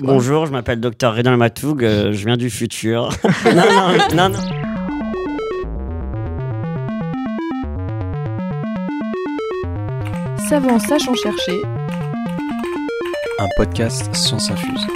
[0.00, 3.10] Bonjour, je m'appelle Dr Redon Matoug, euh, je viens du futur.
[3.44, 4.38] non, non, non, non.
[10.48, 11.60] Savant sachant chercher.
[13.38, 14.86] Un podcast Science Infuse.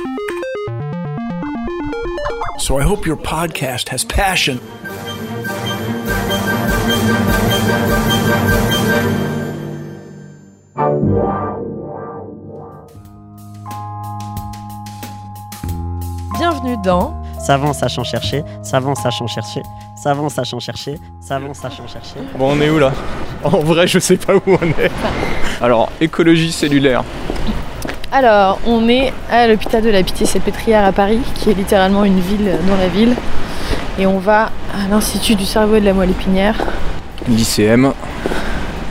[2.58, 4.58] So I hope your podcast has passion.
[16.86, 19.62] Dans Savant sachant chercher, savant sachant chercher,
[19.94, 22.16] savant sachant chercher, savant sachant chercher.
[22.38, 22.92] Bon, on est où là
[23.44, 24.90] En vrai, je sais pas où on est.
[25.60, 27.04] Alors, écologie cellulaire.
[28.10, 32.52] Alors, on est à l'hôpital de la Pitié-Salpêtrière à Paris, qui est littéralement une ville
[32.66, 33.14] dans la ville.
[33.98, 36.56] Et on va à l'Institut du cerveau et de la moelle épinière,
[37.28, 37.92] Lycéem.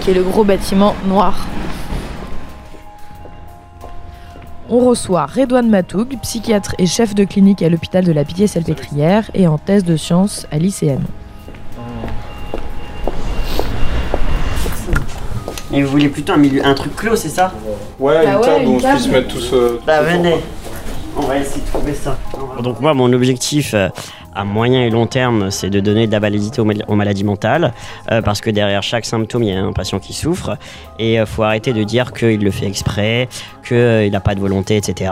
[0.02, 1.48] qui est le gros bâtiment noir.
[4.78, 9.48] On reçoit Redouane Matoug, psychiatre et chef de clinique à l'hôpital de la Pitié-Salpêtrière et
[9.48, 11.00] en thèse de sciences à l'ICM.
[15.72, 17.54] Et vous voulez plutôt un, milieu, un truc clos, c'est ça?
[17.98, 19.54] Ouais, Bah une ouais, table où on puisse mettre tous.
[19.54, 20.36] euh, Bah venez,
[21.18, 22.18] on va essayer de trouver ça.
[22.62, 23.90] Donc moi, mon objectif euh,
[24.34, 27.24] à moyen et long terme, c'est de donner de la validité aux, mal- aux maladies
[27.24, 27.74] mentales,
[28.12, 30.58] euh, parce que derrière chaque symptôme, il y a un patient qui souffre,
[31.00, 33.30] et il faut arrêter de dire qu'il le fait exprès,
[33.68, 35.12] qu'il n'a pas de volonté, etc.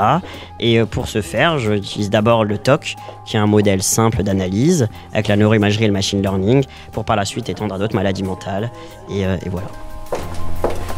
[0.59, 4.87] Et euh, pour ce faire, j'utilise d'abord le TOC, qui est un modèle simple d'analyse,
[5.13, 8.23] avec la neuroimagerie et le machine learning, pour par la suite étendre à d'autres maladies
[8.23, 8.71] mentales,
[9.11, 9.67] euh, et voilà.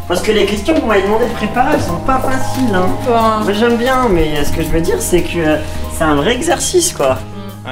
[0.08, 2.90] Parce que les questions qu'on m'avait demandé de préparer, elles sont pas faciles, hein.
[3.44, 5.58] Moi j'aime bien, mais ce que je veux dire, c'est que euh,
[5.98, 7.18] c'est un vrai exercice, quoi.
[7.64, 7.72] Bah,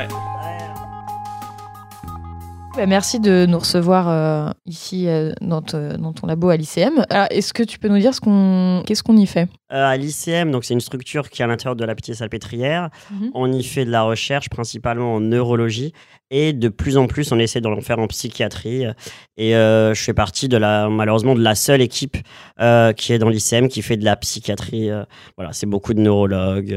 [2.87, 7.05] merci de nous recevoir euh, ici euh, dans, te- dans ton labo à l'ICM.
[7.09, 9.47] Alors, est-ce que tu peux nous dire ce qu'on, qu'est-ce qu'on y fait?
[9.71, 12.89] Euh, à l'ICM, donc c'est une structure qui est à l'intérieur de la petite salpêtrière.
[13.11, 13.31] Mhm.
[13.33, 15.93] On y fait de la recherche principalement en neurologie
[16.31, 18.85] et de plus en plus on essaie d'en faire en psychiatrie.
[19.37, 22.17] Et je fais partie de la malheureusement de la seule équipe
[22.97, 24.89] qui est dans l'ICM qui fait de la psychiatrie.
[25.37, 26.75] voilà, c'est beaucoup de neurologues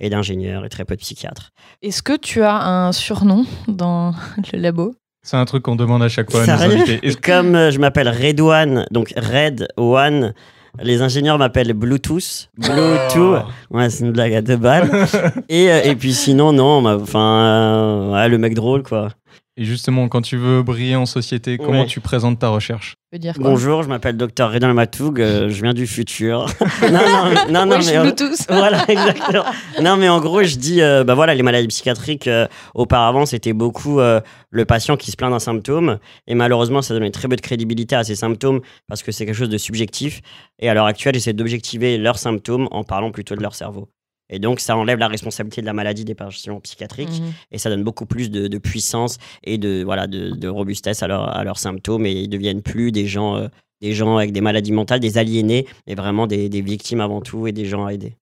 [0.00, 1.52] et d'ingénieurs et très peu de psychiatres.
[1.82, 4.12] Est-ce que tu as un surnom dans
[4.52, 4.94] le labo?
[5.26, 7.00] C'est un truc qu'on demande à chaque fois à nos invités.
[7.02, 10.34] Et comme euh, je m'appelle Redouane, donc Red One,
[10.80, 12.48] les ingénieurs m'appellent Bluetooth.
[12.56, 13.42] Bluetooth.
[13.70, 14.88] Ouais, c'est une blague à deux balles.
[15.48, 19.08] et, euh, et puis sinon, non, enfin, euh, ouais, le mec drôle, quoi.
[19.58, 21.86] Et justement, quand tu veux briller en société, comment Ouais.
[21.86, 22.96] tu présentes ta recherche?
[23.14, 26.44] Dire Bonjour, je m'appelle Dr Redon Matoug, euh, je viens du futur.
[26.82, 26.88] non,
[27.48, 27.98] non, non, non, Oui, je suis mais.
[27.98, 28.36] euh, Bluetooth.
[28.50, 29.44] voilà, exactement.
[29.80, 33.54] Non, mais en gros, je dis, euh, bah voilà, les maladies psychiatriques, euh, auparavant, c'était
[33.54, 35.98] beaucoup euh, le patient qui se plaint d'un symptôme.
[36.26, 39.34] Et malheureusement, ça donnait très peu de crédibilité à ces symptômes parce que c'est quelque
[39.36, 40.20] chose de subjectif.
[40.58, 43.88] Et à l'heure actuelle, j'essaie d'objectiver leurs symptômes en parlant plutôt de leur cerveau.
[44.28, 47.32] Et donc, ça enlève la responsabilité de la maladie des patients psychiatriques Mhm.
[47.52, 51.06] et ça donne beaucoup plus de, de puissance et de, voilà, de, de robustesse à,
[51.06, 53.48] leur- à leurs symptômes et ils deviennent plus des gens, euh,
[53.80, 57.46] des gens avec des maladies mentales, des aliénés, mais vraiment des, des victimes avant tout
[57.46, 58.16] et des gens à aider.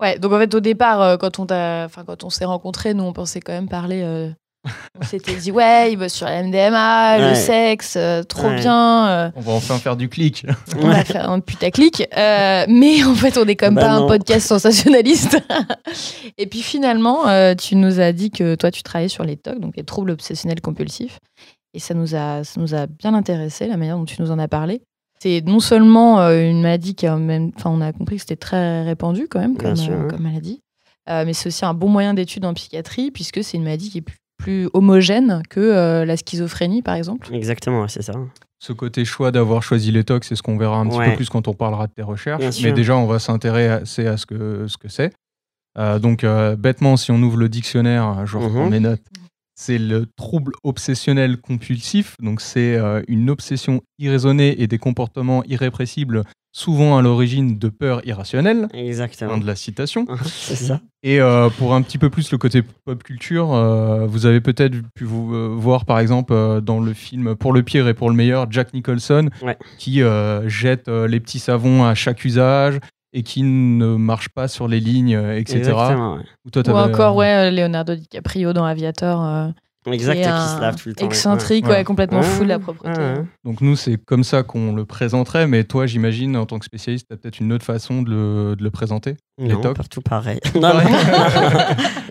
[0.00, 3.12] Ouais, donc en fait au départ, euh, quand on quand on s'est rencontrés, nous on
[3.12, 4.00] pensait quand même parler.
[4.02, 4.30] euh,
[5.00, 7.34] on s'était dit ouais, il bosse sur la MDMA, le Ouais.
[7.34, 8.60] sexe, euh, trop Ouais.
[8.60, 9.08] bien.
[9.08, 10.44] euh, On va enfin faire du clic.
[10.78, 12.06] on va faire un putaclic.
[12.16, 15.38] euh, mais en fait, on est comme Bah pas un podcast sensationnaliste.
[16.38, 19.60] Et puis finalement, euh, tu nous as dit que toi, tu travaillais sur les TOC,
[19.60, 21.18] donc les troubles obsessionnels compulsifs.
[21.72, 24.38] Et ça nous a, ça nous a bien intéressé, la manière dont tu nous en
[24.38, 24.82] as parlé.
[25.22, 28.36] C'est non seulement euh, une maladie qui a même, enfin, on a compris que c'était
[28.36, 30.60] très répandu quand même comme, sûr, comme maladie,
[31.08, 33.98] Euh, mais c'est aussi un bon moyen d'étude en psychiatrie puisque c'est une maladie qui
[33.98, 37.28] est plus, plus homogène que euh, la schizophrénie, par exemple.
[37.34, 38.14] Exactement, c'est ça.
[38.62, 41.10] Ce côté choix d'avoir choisi les tox, c'est ce qu'on verra un petit Ouais.
[41.10, 42.40] peu plus quand on parlera de tes recherches.
[42.40, 42.68] Bien sûr.
[42.68, 45.12] Mais déjà, on va s'intéresser à ce que ce que c'est.
[45.78, 48.70] Euh, donc, euh, bêtement, si on ouvre le dictionnaire, je reprends Mhm.
[48.70, 49.02] mes notes.
[49.54, 52.16] C'est le trouble obsessionnel compulsif.
[52.20, 58.06] Donc, c'est euh, une obsession irraisonnée et des comportements irrépressibles, souvent à l'origine de peurs
[58.06, 58.68] irrationnelles.
[58.74, 59.32] Exactement.
[59.32, 60.06] Fin de la citation.
[60.24, 60.80] c'est ça.
[61.02, 64.74] Et euh, pour un petit peu plus le côté pop culture, euh, vous avez peut-être
[64.94, 68.10] pu vous euh, voir par exemple euh, dans le film Pour le pire et pour
[68.10, 69.56] le meilleur, Jack Nicholson Ouais.
[69.78, 72.78] qui euh, jette euh, les petits savons à chaque usage
[73.12, 75.58] et qui ne marche pas sur les lignes, etc.
[75.58, 76.22] Exactement, ouais.
[76.44, 79.48] Ou, toi, Ou t'avais, encore, ouais, Leonardo DiCaprio dans Aviator, euh,
[79.90, 81.06] Exact, Et qui se lave tout le temps.
[81.06, 81.76] Excentrique, Ouais.
[81.76, 82.24] ouais, complètement Ouais.
[82.26, 83.00] fou de la propreté.
[83.00, 83.14] ouais.
[83.44, 87.06] Donc nous, c'est comme ça qu'on le présenterait, mais toi, j'imagine, en tant que spécialiste,
[87.08, 89.16] tu as peut-être une autre façon de le, de le présenter.
[89.38, 89.76] Les Non, tocs.
[89.78, 90.38] partout pareil.
[90.54, 90.86] non, Pareil.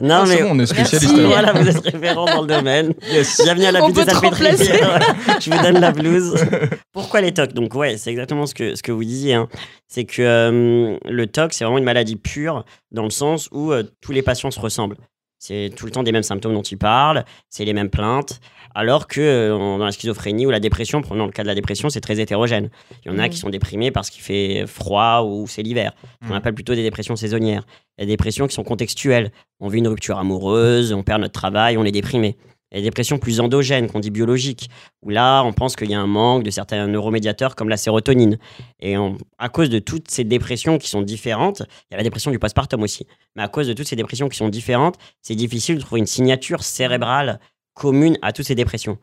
[0.02, 1.12] mais, non, Ah, mais bon, on est spécialiste.
[1.16, 1.28] Merci.
[1.28, 2.94] voilà, vous êtes référent dans le domaine.
[3.12, 3.40] Yes.
[3.44, 4.02] Bienvenue à la vie des.
[5.40, 6.36] Je vous donne la blouse.
[6.94, 9.36] Pourquoi les TOC Donc ouais, c'est exactement ce que, ce que vous disiez.
[9.36, 9.48] hein.
[9.88, 13.84] C'est que euh, le TOC, c'est vraiment une maladie pure dans le sens où euh,
[14.02, 14.98] tous les patients se ressemblent.
[15.40, 18.42] C'est tout le temps des mêmes symptômes dont ils parlent, c'est les mêmes plaintes.
[18.76, 21.90] Alors que euh, dans la schizophrénie ou la dépression, prenons le cas de la dépression,
[21.90, 22.70] c'est très hétérogène.
[23.04, 25.94] Il y en a qui sont déprimés parce qu'il fait froid ou c'est l'hiver.
[26.30, 27.66] On appelle plutôt des dépressions saisonnières.
[27.98, 29.32] Il y a des dépressions qui sont contextuelles.
[29.60, 32.38] On vit une rupture amoureuse, on perd notre travail, on est déprimé.
[32.72, 34.70] Il y a des dépressions plus endogènes, qu'on dit biologiques,
[35.02, 38.38] où là, on pense qu'il y a un manque de certains neuromédiateurs comme la sérotonine.
[38.80, 42.04] Et on- à cause de toutes ces dépressions qui sont différentes, il y a la
[42.04, 45.36] dépression du postpartum aussi, mais à cause de toutes ces dépressions qui sont différentes, c'est
[45.36, 47.40] difficile de trouver une signature cérébrale
[47.74, 48.98] commune à toutes ces dépressions.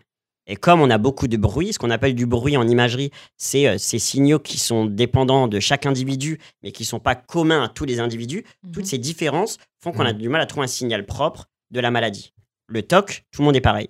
[0.49, 3.67] Et comme on a beaucoup de bruit, ce qu'on appelle du bruit en imagerie, c'est
[3.67, 7.65] euh, ces signaux qui sont dépendants de chaque individu, mais qui ne sont pas communs
[7.65, 8.71] à tous les individus, Mhm.
[8.71, 10.19] toutes ces différences font qu'on a Mhm.
[10.21, 12.33] du mal à trouver un signal propre de la maladie.
[12.69, 13.89] Le TOC, tout le monde est pareil.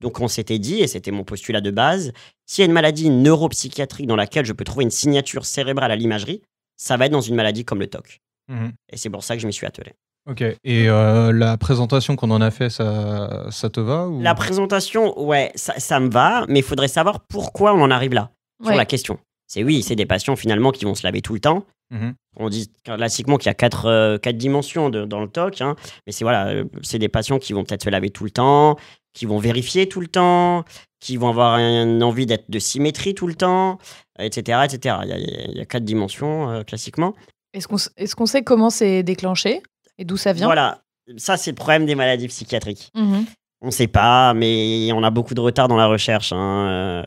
[0.00, 2.12] Donc on s'était dit, et c'était mon postulat de base,
[2.46, 5.96] s'il y a une maladie neuropsychiatrique dans laquelle je peux trouver une signature cérébrale à
[5.96, 6.42] l'imagerie,
[6.76, 8.20] ça va être dans une maladie comme le TOC.
[8.48, 8.72] Mhm.
[8.92, 9.92] Et c'est pour ça que je m'y suis attelé.
[10.28, 10.42] Ok.
[10.42, 14.20] Et euh, la présentation qu'on en a fait, ça, ça te va ou...
[14.22, 18.14] La présentation, ouais, ça, ça me va, mais il faudrait savoir pourquoi on en arrive
[18.14, 18.30] là,
[18.62, 19.18] sur la question.
[19.46, 21.64] C'est oui, c'est des patients finalement qui vont se laver tout le temps.
[21.90, 22.14] Mhm.
[22.36, 25.76] On dit classiquement qu'il y a quatre, euh, quatre dimensions de- dans le TOC, hein,
[26.06, 28.76] mais c'est voilà, euh, c'est des patients qui vont peut-être se laver tout le temps,
[29.12, 30.64] qui vont vérifier tout le temps,
[31.00, 33.78] qui vont avoir une envie d'être de symétrie tout le temps,
[34.18, 34.62] etc.
[34.64, 34.96] etc.
[35.02, 37.14] Il y a, il y a quatre dimensions euh, classiquement.
[37.52, 37.76] Est-ce qu'on
[38.16, 39.62] qu'on sait comment c'est déclenché
[39.98, 40.46] et d'où ça vient?
[40.46, 40.82] Voilà,
[41.18, 42.90] ça c'est le problème des maladies psychiatriques.
[42.96, 43.26] Mhm.
[43.60, 46.32] On ne sait pas, mais on a beaucoup de retard dans la recherche.
[46.32, 47.02] hein, euh.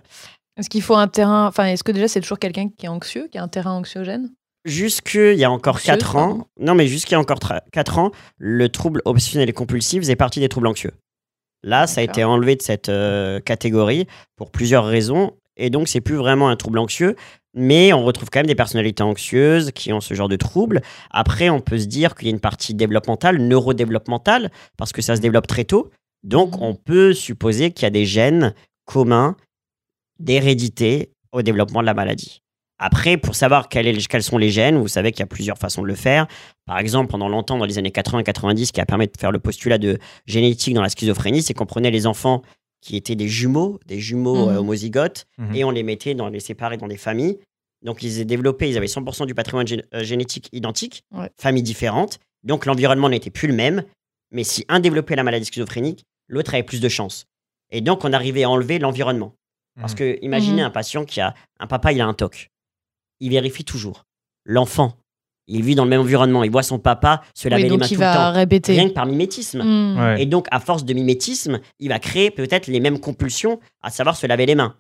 [0.56, 1.46] Est-ce qu'il faut un terrain.
[1.48, 4.30] Enfin, est-ce que déjà c'est toujours quelqu'un qui est anxieux, qui a un terrain anxiogène?
[4.68, 7.40] Jusqu'il y a encore Anxieuse, 4 ans, non mais jusqu'il y a encore
[7.72, 10.92] 4 ans, le trouble obsessionnel et compulsif faisait partie des troubles anxieux.
[11.64, 15.32] Là, ça a été enlevé de cette euh, catégorie pour plusieurs raisons.
[15.56, 17.16] Et donc, c'est plus vraiment un trouble anxieux,
[17.56, 20.82] mais on retrouve quand même des personnalités anxieuses qui ont ce genre de troubles.
[21.10, 25.16] Après, on peut se dire qu'il y a une partie développementale, neurodéveloppementale, parce que ça
[25.16, 25.90] se développe très tôt.
[26.24, 26.62] Donc, Mhm.
[26.64, 28.54] on peut supposer qu'il y a des gènes
[28.86, 29.36] communs
[30.20, 32.42] d'hérédité au développement de la maladie.
[32.80, 35.82] Après, pour savoir quel quels sont les gènes, vous savez qu'il y a plusieurs façons
[35.82, 36.28] de le faire.
[36.66, 39.40] Par exemple, pendant longtemps, dans les années 80-90, ce qui a permis de faire le
[39.40, 42.44] postulat de génétique dans la schizophrénie, c'est qu'on prenait les enfants
[42.82, 44.56] qui étaient des jumeaux, des jumeaux Mhm.
[44.56, 45.56] euh, homozygotes, Mhm.
[45.56, 47.40] et on les mettait dans les séparés dans des familles.
[47.84, 51.30] Donc, ils étaient développés, ils avaient 100% du patrimoine gé- euh, génétique identique, Ouais.
[51.40, 52.20] familles différentes.
[52.44, 53.84] Donc, l'environnement n'était plus le même.
[54.32, 57.26] Mais si un développait la maladie schizophrénique, l'autre avait plus de chances.
[57.72, 59.34] Et donc, on arrivait à enlever l'environnement.
[59.80, 59.98] Parce Mhm.
[60.00, 62.50] que imaginez un patient qui a un papa, il a un TOC.
[63.20, 64.06] Il vérifie toujours.
[64.46, 64.94] L'enfant,
[65.48, 67.80] il vit dans le même environnement, il voit son papa se laver Oui, les mains
[67.80, 68.32] donc tout il le va temps.
[68.34, 68.74] répéter.
[68.74, 69.62] Rien que par mimétisme.
[69.98, 70.22] Ouais.
[70.22, 74.16] Et donc, à force de mimétisme, il va créer peut-être les mêmes compulsions, à savoir
[74.18, 74.76] se laver les mains.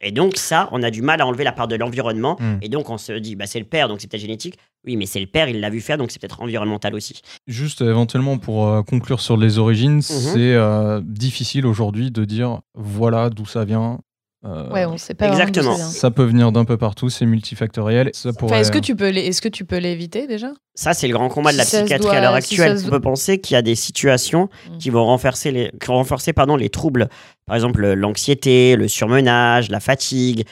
[0.00, 2.36] Et donc, ça, on a du mal à enlever la part de l'environnement.
[2.38, 2.58] Mhm.
[2.62, 4.56] Et donc, on se dit, bah, c'est le père, donc c'est peut-être génétique.
[4.86, 7.20] Oui, mais c'est le père, il l'a vu faire, donc c'est peut-être environnemental aussi.
[7.48, 10.02] Juste éventuellement pour euh, conclure sur les origines, Mhm.
[10.02, 13.98] c'est euh, difficile aujourd'hui de dire voilà d'où ça vient.
[14.44, 15.28] Euh, Ouais, on sait pas.
[15.28, 15.76] Exactement.
[15.76, 18.10] ça peut venir d'un peu partout, c'est multifactoriel.
[18.12, 18.60] Ça Enfin, pourrait...
[18.60, 20.52] est-ce que tu peux est-ce que tu peux l'éviter déjà?
[20.74, 22.78] Ça, c'est le grand combat de la Si psychiatrie doit- à l'heure actuelle.
[22.86, 24.78] On peut penser qu'il y a des situations Mm.
[24.78, 27.08] qui vont renforcer les, qui vont renforcer, pardon, les troubles.
[27.46, 30.44] Par exemple, l'anxiété, le surmenage, la fatigue.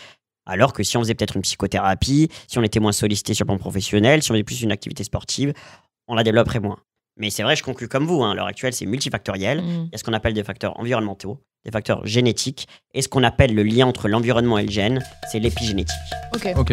[0.46, 3.48] Alors que si on faisait peut-être une psychothérapie, si on était moins sollicité sur le
[3.48, 5.52] plan professionnel, si on faisait plus une activité sportive,
[6.08, 6.78] on la développerait moins.
[7.18, 8.22] Mais c'est vrai, je conclus comme vous.
[8.22, 9.62] hein, à l'heure actuelle, c'est multifactoriel.
[9.62, 9.68] Mhm.
[9.86, 13.24] Il y a ce qu'on appelle des facteurs environnementaux, des facteurs génétiques, et ce qu'on
[13.24, 15.96] appelle le lien entre l'environnement et le gène, c'est l'épigénétique.
[16.34, 16.54] Ok.
[16.56, 16.72] Ok.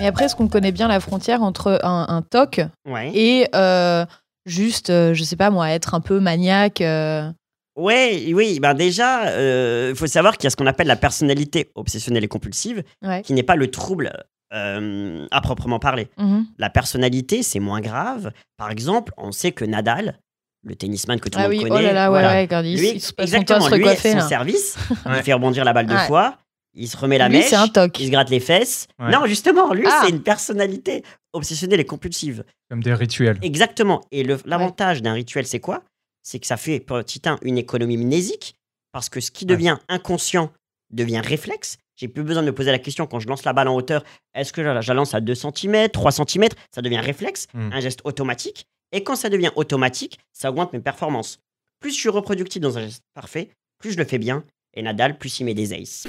[0.00, 3.10] Et après, est-ce qu'on connaît bien la frontière entre un, un TOC Ouais.
[3.14, 4.04] et euh,
[4.44, 7.30] juste, euh, je sais pas moi, être un peu maniaque euh,
[7.76, 9.30] Ouais, oui, ben déjà,
[9.88, 13.22] il faut savoir qu'il y a ce qu'on appelle la personnalité obsessionnelle et compulsive, Ouais.
[13.22, 14.12] qui n'est pas le trouble
[14.54, 16.08] euh, à proprement parler.
[16.18, 16.46] Mhm.
[16.58, 18.32] La personnalité, c'est moins grave.
[18.56, 20.18] Par exemple, on sait que Nadal,
[20.62, 22.48] le tennisman que tout le Ah monde oui, connaît, oh là là, ouais, voilà, ouais,
[22.48, 24.28] quand il, lui, il se exactement, lui, son là.
[24.28, 26.38] service, il fait rebondir la balle deux fois,
[26.72, 28.00] il se remet la Lui, mèche, c'est un TOC.
[28.00, 28.86] il se gratte les fesses.
[28.98, 29.10] Ouais.
[29.10, 30.00] Non, justement, lui, Ah.
[30.04, 32.44] c'est une personnalité obsessionnelle et compulsive.
[32.70, 33.38] Comme des rituels.
[33.42, 34.02] Exactement.
[34.12, 35.82] Et l'avantage d'un rituel, c'est quoi?
[36.22, 38.54] C'est que ça fait, petit 1, une économie mnésique,
[38.92, 39.50] parce que ce qui Ouais.
[39.50, 40.50] devient inconscient
[40.92, 41.76] devient réflexe.
[41.96, 44.02] J'ai plus besoin de me poser la question quand je lance la balle en hauteur,
[44.34, 47.70] est-ce que je la lance à 2 cm, 3 cm Ça devient réflexe, Mm.
[47.72, 48.66] un geste automatique.
[48.92, 51.38] Et quand ça devient automatique, ça augmente mes performances.
[51.80, 54.44] Plus je suis reproductif dans un geste parfait, plus je le fais bien.
[54.74, 56.06] Et Nadal, plus il met des aces.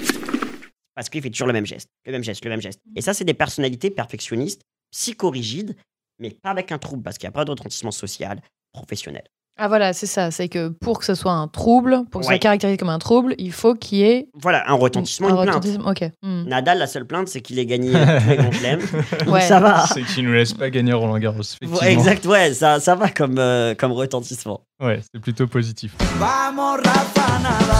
[0.94, 2.80] Parce qu'il fait toujours le même geste, le même geste, le même geste.
[2.96, 5.76] Et ça, c'est des personnalités perfectionnistes, psychorigides,
[6.18, 8.40] mais pas avec un trouble, parce qu'il n'y a pas de retentissement social,
[8.72, 9.24] professionnel.
[9.58, 10.30] Ah voilà, c'est ça.
[10.30, 12.34] C'est que pour que ce soit un trouble, pour que ce Ouais.
[12.34, 15.36] soit caractérisé comme un trouble, il faut qu'il y ait Voilà, un retentissement, un une
[15.44, 15.54] plainte.
[15.54, 15.88] retentissement.
[15.90, 16.04] Ok.
[16.22, 16.42] Hmm.
[16.46, 17.90] Nadal, la seule plainte, c'est qu'il ait gagné
[18.22, 18.80] tous les grands chelems.
[19.24, 19.40] Donc Ouais.
[19.40, 19.86] ça va.
[19.86, 21.40] C'est qu'il nous laisse pas gagner Roland Garros.
[21.40, 21.78] effectivement.
[21.78, 24.60] Ouais, exact, ouais, ça, ça va comme, euh, comme retentissement.
[24.78, 25.94] Ouais, c'est plutôt positif.
[26.18, 27.76] Vamos Rafa Nadal.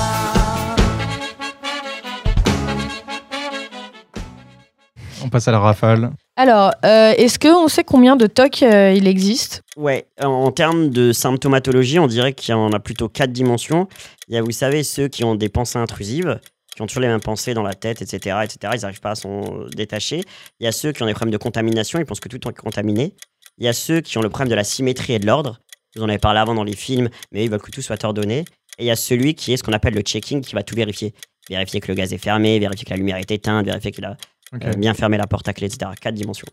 [5.24, 6.10] On passe à la rafale.
[6.38, 9.62] Alors, euh, est-ce qu'on sait combien de TOC euh, il existe?
[9.76, 13.88] Ouais, en, termes de symptomatologie, on dirait qu'il y en a plutôt quatre dimensions.
[14.28, 16.38] Il y a, vous savez, ceux qui ont des pensées intrusives,
[16.74, 18.74] qui ont toujours les mêmes pensées dans la tête, etc., etc.
[18.74, 20.20] Ils n'arrivent pas à s'en détacher.
[20.60, 22.52] Il y a ceux qui ont des problèmes de contamination, ils pensent que tout est
[22.52, 23.14] contaminé.
[23.56, 25.60] Il y a ceux qui ont le problème de la symétrie et de l'ordre.
[25.94, 28.40] Vous en avez parlé avant dans les films, mais ils veulent que tout soit ordonné.
[28.78, 30.74] Et il y a celui qui est ce qu'on appelle le checking, qui va tout
[30.74, 31.14] vérifier.
[31.48, 34.18] Vérifier que le gaz est fermé, vérifier que la lumière est éteinte, vérifier qu'il a
[34.54, 34.64] Ok.
[34.64, 35.90] euh, bien fermé la porte à clé, etc.
[36.00, 36.46] Quatre dimensions.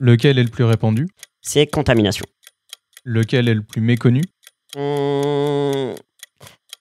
[0.00, 1.06] Lequel est le plus répandu?
[1.40, 2.24] C'est contamination.
[3.04, 4.22] Lequel est le plus méconnu?
[4.76, 5.94] Hum,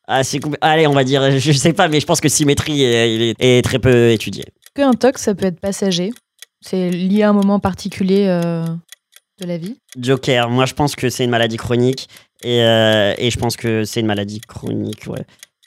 [0.08, 0.22] Ah,
[0.62, 3.36] Allez, on va dire, je sais pas, mais je pense que symétrie est, il est-
[3.40, 4.44] est très peu étudié.
[4.76, 6.12] Que un TOC, ça peut être passager.
[6.62, 8.64] C'est lié à un moment particulier euh,
[9.42, 9.78] de la vie.
[9.98, 12.08] Joker, moi je pense que c'est une maladie chronique
[12.44, 15.26] et, euh, et je pense que c'est une maladie chronique, ouais.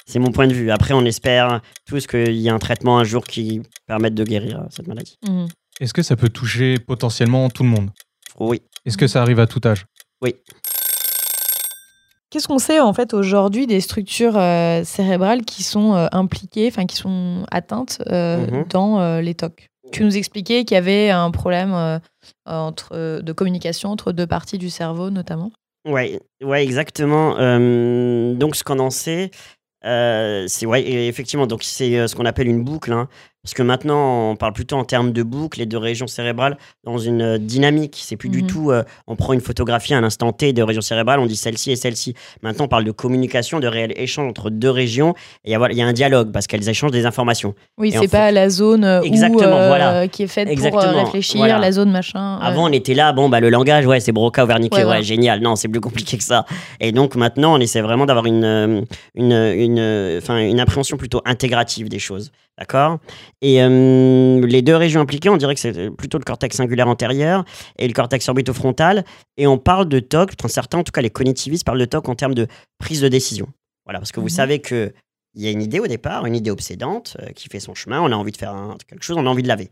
[0.08, 0.70] C'est mon point de vue.
[0.70, 4.60] Après, on espère tous qu'il y a un traitement un jour qui permette de guérir
[4.60, 5.18] euh, cette maladie.
[5.28, 5.48] Mhm.
[5.80, 7.90] Est-ce que ça peut toucher potentiellement tout le monde?
[8.40, 8.62] Oui.
[8.86, 9.84] Est-ce que ça arrive à tout âge?
[12.30, 16.84] Qu'est-ce qu'on sait en fait aujourd'hui des structures euh, cérébrales qui sont euh, impliquées, enfin
[16.86, 18.64] qui sont atteintes euh, Mhm.
[18.68, 21.98] dans euh, les TOC Tu nous expliquais qu'il y avait un problème euh,
[22.44, 25.52] entre, de communication entre deux parties du cerveau notamment?
[25.86, 27.38] Ouais, ouais, exactement.
[27.38, 29.30] Euh, donc, ce qu'on en sait,
[29.84, 33.08] euh, c'est ouais, effectivement, donc c'est euh, ce qu'on appelle une boucle, hein,
[33.42, 36.98] parce que maintenant, on parle plutôt en termes de boucle et de régions cérébrales dans
[36.98, 37.98] une euh, dynamique.
[38.02, 38.46] C'est plus du Mhm.
[38.48, 41.36] tout, euh, on prend une photographie à un instant T de région cérébrale, on dit
[41.36, 42.14] celle-ci et celle-ci.
[42.42, 45.14] Maintenant, on parle de communication, de réel échange entre deux régions,
[45.44, 47.54] et il y a- un dialogue parce qu'elles échangent des informations.
[47.78, 50.08] Oui, c'est pas la zone euh, où, euh, voilà.
[50.08, 51.58] qui est faite pour Exactement, réfléchir, voilà.
[51.58, 52.38] la zone machin.
[52.40, 52.44] ouais.
[52.46, 55.40] Avant, on était là, bon, bah, le langage, ouais, c'est Broca ou Wernicke, Ouais, génial.
[55.40, 56.44] Non, c'est plus compliqué que ça.
[56.80, 61.88] Et donc, maintenant, on essaie vraiment d'avoir une, une, une, enfin, une appréhension plutôt intégrative
[61.88, 62.30] des choses.
[62.58, 62.98] D'accord?
[63.40, 67.44] Et euh, les deux régions impliquées, on dirait que c'est plutôt le cortex singulaire antérieur
[67.78, 69.04] et le cortex orbitofrontal.
[69.36, 72.08] Et on parle de TOC, enfin, certains, en tout cas les cognitivistes, parlent de TOC
[72.08, 72.48] en termes de
[72.78, 73.46] prise de décision.
[73.86, 74.30] Voilà, parce que vous Mhm.
[74.30, 74.92] savez que
[75.34, 78.00] il y a une idée au départ, une idée obsédante euh, qui fait son chemin,
[78.00, 79.70] on a envie de faire un- quelque chose, on a envie de laver.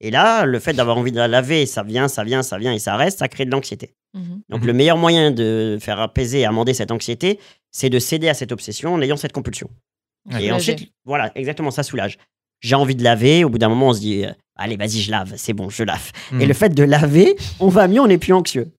[0.00, 2.72] Et là, le fait d'avoir envie de la laver, ça vient, ça vient, ça vient
[2.72, 3.90] et ça reste, ça crée de l'anxiété.
[4.14, 4.40] Mhm.
[4.48, 4.66] Donc Mhm.
[4.68, 7.38] le meilleur moyen de faire apaiser et amender cette anxiété,
[7.72, 9.68] c'est de céder à cette obsession en ayant cette compulsion.
[10.30, 10.36] Ouais.
[10.44, 10.72] Et Soulager.
[10.72, 12.18] ensuite, voilà, exactement, ça soulage.
[12.60, 15.10] J'ai envie de laver, au bout d'un moment, on se dit, euh, allez, vas-y, je
[15.10, 16.12] lave, c'est bon, je lave.
[16.32, 16.44] Et Mhm.
[16.48, 18.70] le fait de laver, on va mieux, on n'est plus anxieux.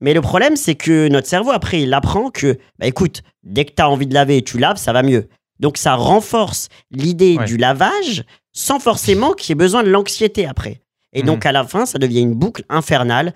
[0.00, 3.72] Mais le problème, c'est que notre cerveau, après, il apprend que, bah, écoute, dès que
[3.74, 5.28] tu as envie de laver et tu laves, ça va mieux.
[5.60, 7.44] Donc ça renforce l'idée Ouais.
[7.46, 10.80] du lavage sans forcément qu'il y ait besoin de l'anxiété après.
[11.12, 11.26] Et Mhm.
[11.26, 13.32] donc à la fin, ça devient une boucle infernale.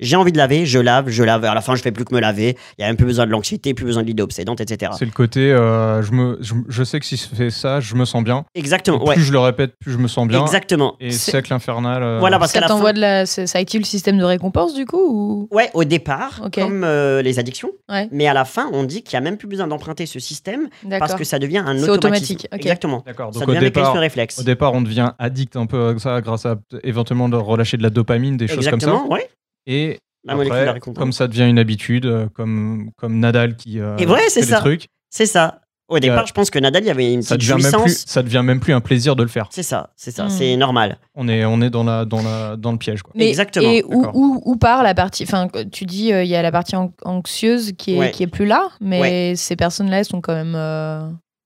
[0.00, 1.44] J'ai envie de laver, je lave, je lave.
[1.44, 2.56] À la fin, je fais plus que me laver.
[2.78, 4.92] Il y a même plus besoin de l'anxiété, plus besoin de l'idée obsédante, etc.
[4.98, 7.94] C'est le côté, euh, je, me, je, je sais que si je fais ça, je
[7.94, 8.44] me sens bien.
[8.54, 9.16] Exactement, Plus ouais.
[9.18, 10.42] je le répète, plus je me sens bien.
[10.42, 10.96] Exactement.
[11.00, 12.02] Et C'est- cercle infernal.
[12.02, 12.92] euh, Voilà, parce qu'à Ça la fin.
[12.92, 15.48] de la, ça ça active le système de récompense du coup ou?
[15.50, 16.54] Ouais, au départ, Ok.
[16.56, 17.70] comme euh, les addictions.
[17.88, 18.08] Ouais.
[18.12, 20.68] Mais à la fin, on dit qu'il n'y a même plus besoin d'emprunter ce système
[20.84, 21.06] D'accord.
[21.08, 22.34] parce que ça devient un C'est automatisme.
[22.34, 22.58] automatique, ok.
[22.60, 23.02] Exactement.
[23.06, 23.30] D'accord.
[23.32, 24.38] Ça Donc au devient un départ, mécanisme réflexe.
[24.40, 27.82] au départ, on devient addict un peu à ça grâce à éventuellement de relâcher de
[27.82, 28.86] la dopamine, des choses comme ça.
[28.88, 29.28] Exactement, ouais.
[29.66, 34.06] Et La après, comme ça devient une habitude, euh, comme, comme Nadal qui euh, Et
[34.06, 34.58] ouais, c'est fait des ça.
[34.60, 35.60] trucs, C'est ça.
[35.88, 37.82] Au départ, euh, je pense que Nadal, il y avait une ça petite devient, même
[37.82, 39.46] plus, ça devient même plus un plaisir de le faire.
[39.52, 40.30] C'est ça, c'est ça, Hmm.
[40.30, 40.98] c'est normal.
[41.14, 43.02] On est, on est dans, la, dans, la, dans le piège.
[43.04, 43.12] Quoi.
[43.14, 44.16] Mais- Exactement, Et où, d'accord.
[44.16, 46.92] où, où part la partie Enfin, tu dis euh, il y a la partie an-
[47.04, 48.10] anxieuse qui est, Ouais.
[48.10, 50.56] qui est plus là, mais ces personnes-là elles sont quand même.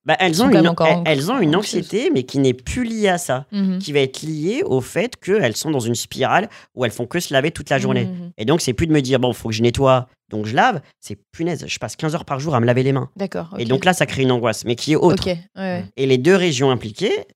[0.06, 3.18] Bah, elles, ont une, elles, elles ont une anxiété, mais qui n'est plus liée à
[3.18, 3.46] ça.
[3.52, 3.78] mhm.
[3.78, 7.20] Qui va être liée au fait qu'elles sont dans une spirale où elles font que
[7.20, 8.06] se laver toute la journée.
[8.06, 8.32] Mhm.
[8.38, 10.80] Et donc, c'est plus de me dire, bon, faut que je nettoie, donc je lave.
[11.00, 13.10] C'est punaise, je passe 15 heures par jour à me laver les mains.
[13.16, 13.54] D'accord.
[13.58, 15.28] Et donc là, ça crée une angoisse, mais qui est autre.
[15.30, 15.36] Ok.
[15.36, 15.84] ouais, ouais.
[15.96, 17.26] Et les deux régions impliquées,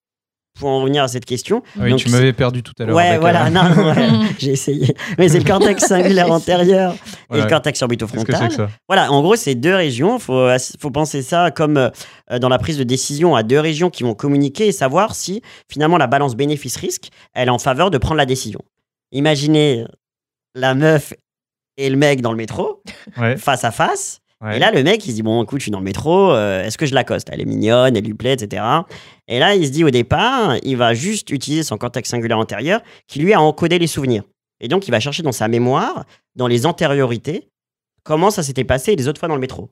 [0.58, 1.62] pour en revenir à cette question.
[1.78, 2.94] Oui, Donc, tu m'avais perdu tout à l'heure.
[2.96, 4.94] Ouais, voilà, euh, non, ouais, j'ai essayé.
[5.18, 7.44] Mais c'est le cortex singulaire antérieur et voilà.
[7.44, 8.48] le cortex orbitofrontal.
[8.48, 8.68] que ça?
[8.88, 10.16] Voilà, en gros, c'est deux régions.
[10.18, 10.46] Il faut,
[10.78, 14.14] faut penser ça comme euh, dans la prise de décision à deux régions qui vont
[14.14, 18.26] communiquer et savoir si finalement la balance bénéfice-risque, elle est en faveur de prendre la
[18.26, 18.60] décision.
[19.12, 19.84] Imaginez
[20.54, 21.12] la meuf
[21.76, 22.80] et le mec dans le métro,
[23.18, 24.20] Ouais, face à face.
[24.40, 24.56] ouais.
[24.56, 26.62] Et là, le mec, il se dit Bon, écoute, je suis dans le métro, euh,
[26.64, 27.28] est-ce que je l'accoste?
[27.32, 28.62] Elle est mignonne, elle lui plaît, etc.
[29.28, 32.80] Et là, il se dit au départ, il va juste utiliser son cortex singulaire antérieur
[33.06, 34.22] qui lui a encodé les souvenirs.
[34.60, 36.04] Et donc, il va chercher dans sa mémoire,
[36.36, 37.48] dans les antériorités,
[38.02, 39.70] comment ça s'était passé les autres fois dans le métro.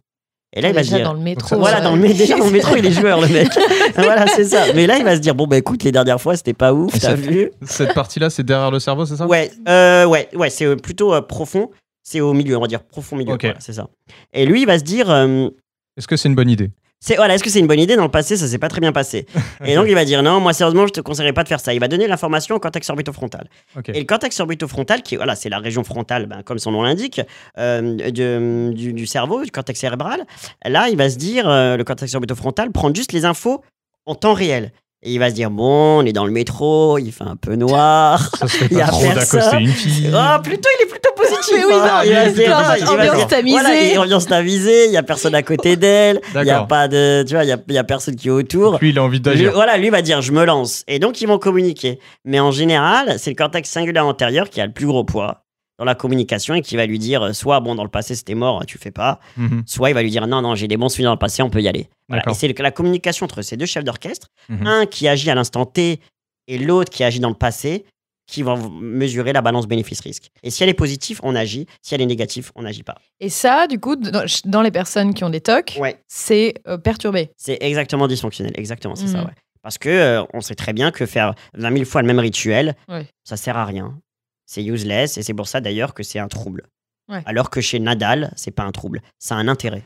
[0.54, 1.56] Et là, il va se Déjà dire dans le métro.
[1.58, 3.48] voilà, dans le, mé- déjà dans le métro, il est joueur, le mec.
[3.94, 4.72] voilà, c'est ça.
[4.74, 6.98] Mais là, il va se dire Bon, bah écoute, les dernières fois, c'était pas ouf,
[6.98, 9.26] t'as vu Cette partie-là, c'est derrière le cerveau, c'est ça?
[9.26, 11.70] Ouais, euh, ouais, ouais, c'est euh, plutôt euh, profond.
[12.02, 13.32] C'est au milieu, on va dire profond milieu.
[13.32, 13.44] Ok.
[13.44, 13.88] voilà, c'est ça.
[14.34, 15.48] Et lui, il va se dire euh,
[15.96, 16.70] Est-ce que c'est une bonne idée?
[17.04, 18.80] C'est voilà, est-ce que c'est une bonne idée Dans le passé, ça s'est pas très
[18.80, 19.26] bien passé.
[19.64, 21.74] Et donc, il va dire non, moi, sérieusement, je te conseillerais pas de faire ça.
[21.74, 23.48] Il va donner l'information au cortex orbitofrontal.
[23.88, 27.20] Et le cortex orbitofrontal, qui voilà, c'est la région frontale, ben, comme son nom l'indique,
[27.58, 30.24] euh, du, du cerveau, du cortex cérébral.
[30.64, 33.62] Là, il va se dire, euh, le cortex orbitofrontal, prendre juste les infos
[34.06, 34.72] en temps réel.
[35.04, 37.56] Et il va se dire, bon, on est dans le métro, il fait un peu
[37.56, 38.30] noir.
[38.38, 39.40] Ça serait Il y pas a trop personne.
[39.40, 40.10] d'accoster une fille.
[40.14, 41.54] Oh, plutôt, il est plutôt positif.
[41.56, 41.86] Mais oui, hein.
[41.86, 43.58] non, il va se dire, putain, il va se ambiance dire, tamisée.
[43.60, 46.86] Voilà, il- ambiance tamisée, il y a personne à côté d'elle, il y a pas
[46.86, 48.78] de, tu vois, il y a, il y a personne qui est autour.
[48.80, 49.52] Lui, il a envie Lui, d'agir.
[49.52, 50.84] voilà, lui va dire je me lance.
[50.86, 51.98] Et donc ils vont communiquer.
[52.24, 55.42] Mais en général, c'est le cortex singulaire antérieur qui a le plus gros poids
[55.78, 58.34] dans la communication et qui va lui dire euh, soit bon dans le passé c'était
[58.34, 60.88] mort, tu fais pas, Mhm, soit il va lui dire non non j'ai des bons
[60.88, 61.88] souvenirs dans le passé, on peut y aller.
[62.08, 62.22] Voilà.
[62.30, 64.66] Et c'est la communication entre ces deux chefs d'orchestre, Mhm.
[64.66, 66.00] un qui agit à l'instant T
[66.48, 67.84] et l'autre qui agit dans le passé,
[68.26, 70.28] qui vont mesurer la balance bénéfice-risque.
[70.42, 71.66] Et si elle est positive, on agit.
[71.82, 72.94] Si elle est négative, on n'agit pas.
[73.20, 75.98] Et ça, du coup, dans, les personnes qui ont des TOC, Ouais.
[76.08, 77.30] c'est euh, perturbé.
[77.36, 79.24] C'est exactement dysfonctionnel, exactement, c'est ça, Mhm.
[79.26, 79.32] ouais.
[79.62, 82.74] Parce que euh, on sait très bien que faire 20 000 fois le même rituel,
[82.88, 83.06] Ouais.
[83.24, 83.98] ça sert à rien.
[84.46, 86.64] C'est useless et c'est pour ça d'ailleurs que c'est un trouble.
[87.08, 87.22] Ouais.
[87.26, 89.82] Alors que chez Nadal, c'est pas un trouble, ça a un intérêt.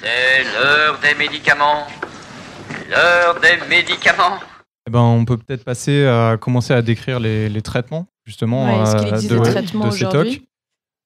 [0.00, 1.86] C'est l'heure des médicaments.
[2.88, 4.38] L'heure des médicaments.
[4.86, 8.88] Eh ben, on peut peut-être passer à commencer à décrire les, les traitements, justement, Ouais,
[8.88, 10.46] euh, de, des traitements de ces aujourd'hui TOC.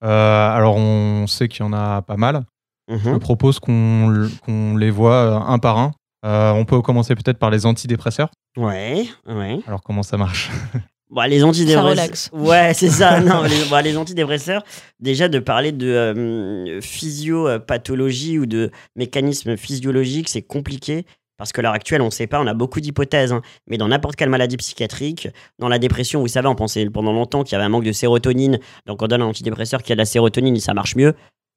[0.05, 2.45] Euh, alors, on sait qu'il y en a pas mal.
[2.89, 3.19] Je Mhm.
[3.19, 5.93] propose qu'on les voit euh, un par un.
[6.27, 8.31] Euh, on peut commencer peut-être par les antidépresseurs.
[8.57, 9.61] Ouais, ouais.
[9.67, 10.51] Alors, comment ça marche?
[11.11, 12.31] Bon, les antidépresseurs.
[12.33, 13.21] Ouais, c'est ça.
[13.21, 14.65] non, les, bon, les antidépresseurs,
[15.01, 21.05] déjà de parler de euh, physiopathologie ou de mécanismes physiologiques, c'est compliqué.
[21.37, 23.33] Parce que l'heure actuelle, on ne sait pas, on a beaucoup d'hypothèses.
[23.33, 23.43] hein.
[23.67, 27.43] mais dans n'importe quelle maladie psychiatrique, dans la dépression, vous savez, on pensait pendant longtemps
[27.43, 28.61] qu'il y avait un manque de sérotonine.
[28.87, 31.15] Donc on donne un antidépresseur qui a de la sérotonine et ça marche mieux.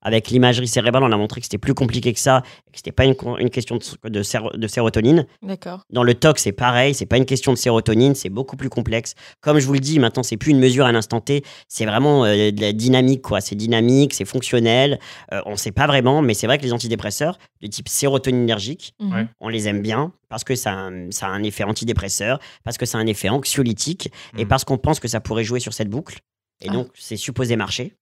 [0.08, 2.94] Avec l'imagerie cérébrale, on a montré que c'était plus compliqué que ça, et que c'était
[2.94, 3.16] pas une,
[3.50, 5.26] question de, de séro- de sérotonine.
[5.42, 5.82] D'accord.
[5.90, 9.16] Dans le TOC, c'est pareil, c'est pas une question de sérotonine, c'est beaucoup plus complexe.
[9.42, 12.24] Comme je vous le dis, maintenant, c'est plus une mesure à l'instant T, c'est vraiment
[12.24, 13.42] euh, de la dynamique, quoi.
[13.42, 14.98] C'est dynamique, c'est fonctionnel.
[15.34, 18.94] Euh, on sait pas vraiment, mais c'est vrai que les antidépresseurs de type sérotoninergique.
[19.02, 19.26] Ouais.
[19.42, 22.78] on les aime bien parce que ça a, un- ça a un effet antidépresseur, parce
[22.78, 24.48] que ça a un effet anxiolytique et Mhm.
[24.48, 26.20] parce qu'on pense que ça pourrait jouer sur cette boucle.
[26.62, 26.74] Et Ah.
[26.74, 27.94] donc, c'est supposé marcher.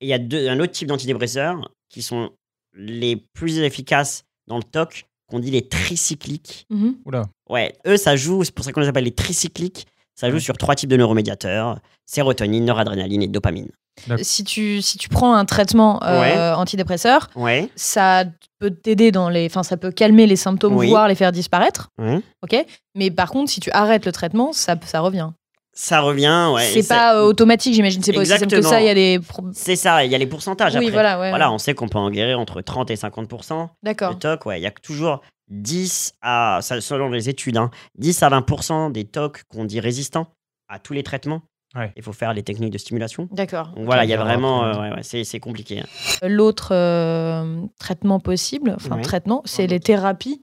[0.00, 2.30] Et il y a deux- un autre type d'antidépresseurs qui sont
[2.74, 6.66] les plus efficaces dans le TOC, qu'on dit les tricycliques.
[6.70, 6.96] Mhm.
[7.04, 7.22] Oula.
[7.48, 9.86] Ouais, eux, ça joue, c'est pour ça qu'on les appelle les tricycliques.
[10.14, 13.68] Ça joue sur trois types de neuromédiateurs sérotonine, noradrénaline et dopamine.
[14.22, 16.38] Si tu, si tu prends un traitement euh, Ouais.
[16.56, 18.24] antidépresseur, Ouais, ça
[18.58, 19.46] peut t'aider dans les.
[19.46, 20.88] Enfin, ça peut calmer les symptômes, Oui.
[20.88, 21.88] voire les faire disparaître.
[22.42, 22.56] Ok
[22.94, 25.30] Mais par contre, si tu arrêtes le traitement, ça, ça revient.
[25.72, 26.64] Ça revient, ouais.
[26.64, 28.02] c'est pas euh, automatique, j'imagine.
[28.02, 28.80] C'est pas aussi simple que ça.
[28.80, 29.20] Il y a des.
[29.52, 30.90] C'est ça, il y a les pourcentages Oui, après.
[30.90, 31.30] voilà, ouais.
[31.30, 33.68] Voilà, on sait qu'on peut en guérir entre 30 et 50%.
[33.82, 34.10] D'accord.
[34.10, 38.28] Le TOC, ouais, il y a toujours 10 à, selon les études, hein, 10 à
[38.30, 40.26] 20% des TOC qu'on dit résistants
[40.68, 41.42] à tous les traitements.
[41.76, 41.92] Ouais.
[41.96, 43.28] Il faut faire les techniques de stimulation.
[43.30, 43.68] D'accord.
[43.76, 45.78] Donc voilà, il y a vraiment, euh, ouais, ouais, c'est c'est compliqué.
[45.80, 46.26] hein.
[46.28, 49.02] L'autre euh, traitement possible, enfin Ouais.
[49.02, 50.42] traitement, c'est les thérapies.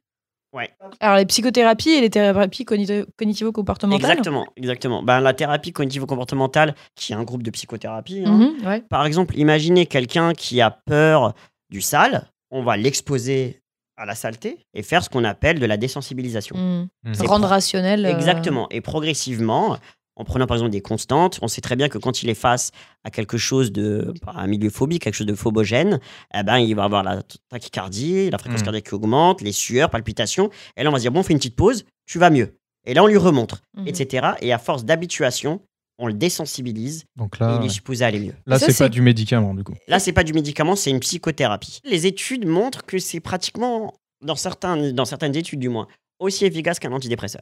[0.57, 0.69] Ouais.
[0.99, 4.09] Alors les psychothérapies et les thérapies cognitivo-comportementales.
[4.11, 5.03] Exactement, exactement.
[5.03, 8.81] Ben, la thérapie cognitivo-comportementale, qui est un groupe de psychothérapie, hein, Mhm, ouais.
[8.89, 11.33] Par exemple, imaginez quelqu'un qui a peur
[11.69, 13.61] du sale, on va l'exposer
[13.99, 16.55] à la saleté et faire ce qu'on appelle de la désensibilisation.
[16.55, 17.13] Mhm.
[17.13, 18.05] C'est Rendre rationnel.
[18.05, 18.67] euh, Exactement.
[18.69, 19.77] Et progressivement,
[20.19, 22.71] en prenant par exemple des constantes, on sait très bien que quand il est face
[23.03, 25.99] à quelque chose de, un milieu phobique, quelque chose de phobogène,
[26.33, 28.65] eh ben, il va avoir la tachycardie, la fréquence Mhm.
[28.65, 30.49] cardiaque qui augmente, les sueurs, palpitations.
[30.75, 32.55] Et là, on va se dire, bon, on fait une petite pause, tu vas mieux.
[32.85, 33.87] Et là, on lui remontre, Mhm.
[33.87, 34.27] etc.
[34.41, 35.61] Et à force d'habituation,
[35.99, 38.33] on le désensibilise Donc et là, il est supposé aller mieux.
[38.45, 39.73] là c'est- pas du médicament, du coup.
[39.87, 41.79] Là, c'est pas du médicament, c'est une psychothérapie.
[41.85, 45.87] Les études montrent que c'est pratiquement, dans, certains, dans certaines études du moins,
[46.19, 47.41] aussi efficace qu'un antidépresseur.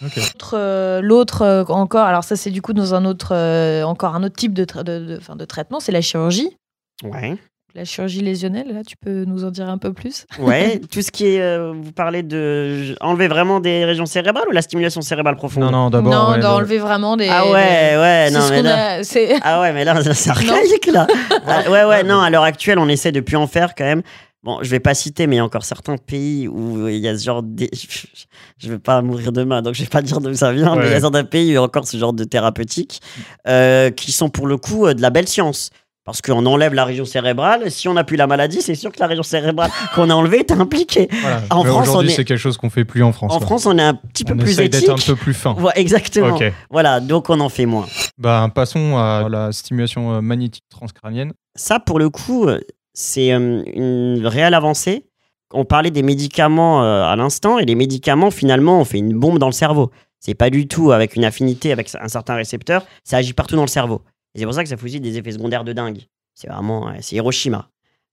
[0.00, 4.14] L'autre, euh, L'autre euh, encore, alors ça c'est du coup dans un autre, euh, encore
[4.14, 6.56] un autre type de, tra- de, de- enfin, de traitement, c'est la chirurgie.
[7.04, 7.36] Ouais.
[7.74, 10.26] La chirurgie lésionnelle, là, tu peux nous en dire un peu plus?
[10.38, 11.40] Ouais, tout ce qui est.
[11.40, 12.94] euh, vous parlez de.
[13.00, 15.62] Enlever vraiment des régions cérébrales ou la stimulation cérébrale profonde?
[15.64, 16.12] Non, non, d'abord.
[16.12, 17.28] Non, ouais, d'enlever vraiment des.
[17.30, 17.50] Ah ouais,
[17.96, 18.96] ouais, non, mais là.
[18.98, 21.06] a- Ah ouais, mais là, c'est archaïque, là.
[21.46, 24.02] Ah, ouais, ouais, non, à l'heure actuelle, on essaie de plus en faire quand même.
[24.44, 27.06] Bon, je vais pas citer, mais il y a encore certains pays où il y
[27.08, 27.68] a ce genre de...
[28.58, 30.88] Je vais pas mourir demain, donc je vais pas dire d'où ça vient, mais il
[30.88, 31.00] y a Ouais.
[31.00, 33.00] certains pays où il y a encore ce genre de thérapeutique
[33.48, 35.70] euh, qui sont pour le coup euh, de la belle science.
[36.04, 38.98] Parce qu'on enlève la région cérébrale, si on n'a plus la maladie, c'est sûr que
[38.98, 41.06] la région cérébrale qu'on a enlevée est impliquée.
[41.20, 41.42] Voilà.
[41.50, 43.32] En Mais France, aujourd'hui, on est- c'est quelque chose qu'on fait plus en France.
[43.32, 43.38] En.
[43.38, 44.80] France, on est un petit peu on plus essaye éthique.
[44.88, 45.54] d'être un peu plus fin.
[45.54, 46.36] Ouais, exactement.
[46.70, 47.86] Voilà, donc on en fait moins.
[48.18, 51.32] Bah, passons à la stimulation euh, magnétique transcrânienne.
[51.54, 52.58] Ça, pour le coup, euh,
[52.94, 55.06] c'est euh, une réelle avancée.
[55.52, 59.38] On parlait des médicaments euh, à l'instant, et les médicaments, finalement, on fait une bombe
[59.38, 59.90] dans le cerveau.
[60.18, 63.62] C'est pas du tout avec une affinité avec un certain récepteur, ça agit partout dans
[63.62, 64.02] le cerveau.
[64.34, 66.06] C'est pour ça que ça fait aussi des effets secondaires de dingue.
[66.34, 67.68] C'est vraiment, c'est Hiroshima.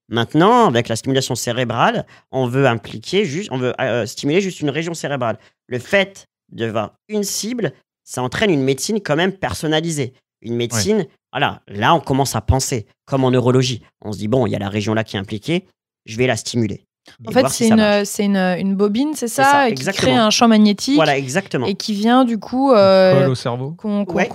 [0.10, 4.72] Maintenant, avec la stimulation cérébrale, on veut impliquer juste, on veut euh, stimuler juste une
[4.72, 5.38] région cérébrale.
[5.68, 10.13] Le fait d'avoir une cible, ça entraîne une médecine quand même personnalisée.
[10.41, 13.82] Une médecine, voilà, là on commence à penser, comme en neurologie.
[14.04, 15.65] On se dit, bon, il y a la région là qui est impliquée,
[16.06, 16.86] je vais la stimuler.
[17.28, 20.13] En fait, si c'est ça une, une, une bobine, c'est ça, ça, et qui crée
[20.13, 21.65] un champ magnétique Voilà, exactement.
[21.65, 23.71] et qui vient du coup euh, Colle au cerveau.
[23.71, 24.28] qu'on Ouais,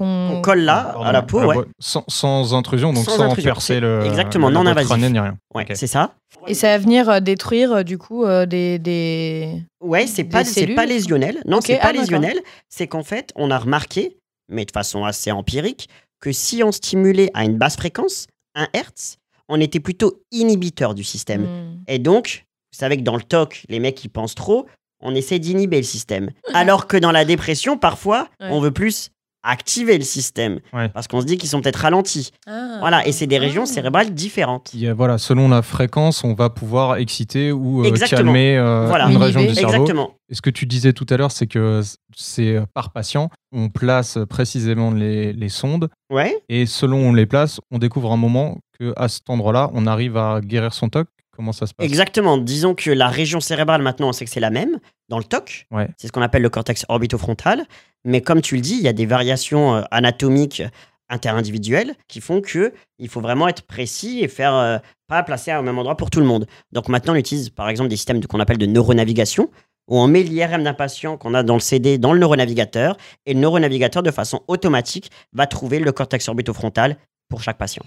[0.42, 1.56] colle là, Pardon, à la peau, ouais.
[1.78, 4.04] Sans, sans intrusion, donc Sans sans, intrusion, percer le.
[4.04, 4.90] exactement, non invasif.
[4.92, 5.36] rien.
[5.54, 5.72] Ouais, Ok.
[5.76, 6.14] c'est ça.
[6.48, 9.48] Et ça va venir euh, détruire euh, du coup euh, des, des...
[9.80, 10.42] Ouais, c'est pas,
[10.74, 11.40] pas lésionnel.
[11.46, 12.40] Non, Ok, c'est pas ah, lésionnel.
[12.68, 14.16] C'est qu'en fait, on a remarqué,
[14.48, 15.88] mais de façon assez empirique,
[16.20, 19.16] que si on stimulait à une basse fréquence, 1 Hertz,
[19.48, 21.42] on était plutôt inhibiteur du système.
[21.42, 21.82] Hmm.
[21.86, 24.66] Et donc, vous savez que dans le TOC, les mecs qui pensent trop,
[25.00, 26.30] on essaie d'inhiber le système.
[26.54, 28.48] Alors que dans la dépression, parfois, Ouais.
[28.50, 29.10] on veut plus
[29.44, 30.60] activer le système.
[30.72, 30.88] Ouais.
[30.88, 32.30] Parce qu'on se dit qu'ils sont peut-être ralentis.
[32.46, 32.78] Ah.
[32.80, 33.66] Voilà, et c'est des régions Ah.
[33.66, 34.72] cérébrales différentes.
[34.96, 39.08] Voilà, selon la fréquence, on va pouvoir exciter ou euh, calmer euh, Voilà.
[39.10, 39.72] une région du cerveau.
[39.74, 40.10] Exactement.
[40.30, 41.82] Et ce que tu disais tout à l'heure, c'est que
[42.16, 46.36] c'est euh, par patient, on place précisément les, les sondes Ouais.
[46.48, 49.86] et selon où on les place, on découvre un moment que à cet endroit-là, on
[49.86, 51.06] arrive à guérir son TOC.
[51.36, 51.86] Comment ça se passe?
[51.86, 52.38] Exactement.
[52.38, 55.66] Disons que la région cérébrale, maintenant, on sait que c'est la même dans le TOC.
[55.70, 55.88] Ouais.
[55.96, 57.64] C'est ce qu'on appelle le cortex orbitofrontal.
[58.04, 60.62] Mais comme tu le dis, il y a des variations euh, anatomiques
[61.10, 65.62] interindividuelles qui font que il faut vraiment être précis et faire euh, pas placer au
[65.62, 66.46] même endroit pour tout le monde.
[66.72, 69.50] Donc maintenant, on utilise par exemple des systèmes de- qu'on appelle de neuronavigation
[69.88, 73.34] où on met l'IRM d'un patient qu'on a dans le CD dans le neuronavigateur et
[73.34, 76.96] le neuronavigateur de façon automatique va trouver le cortex orbitofrontal
[77.28, 77.82] pour chaque patient.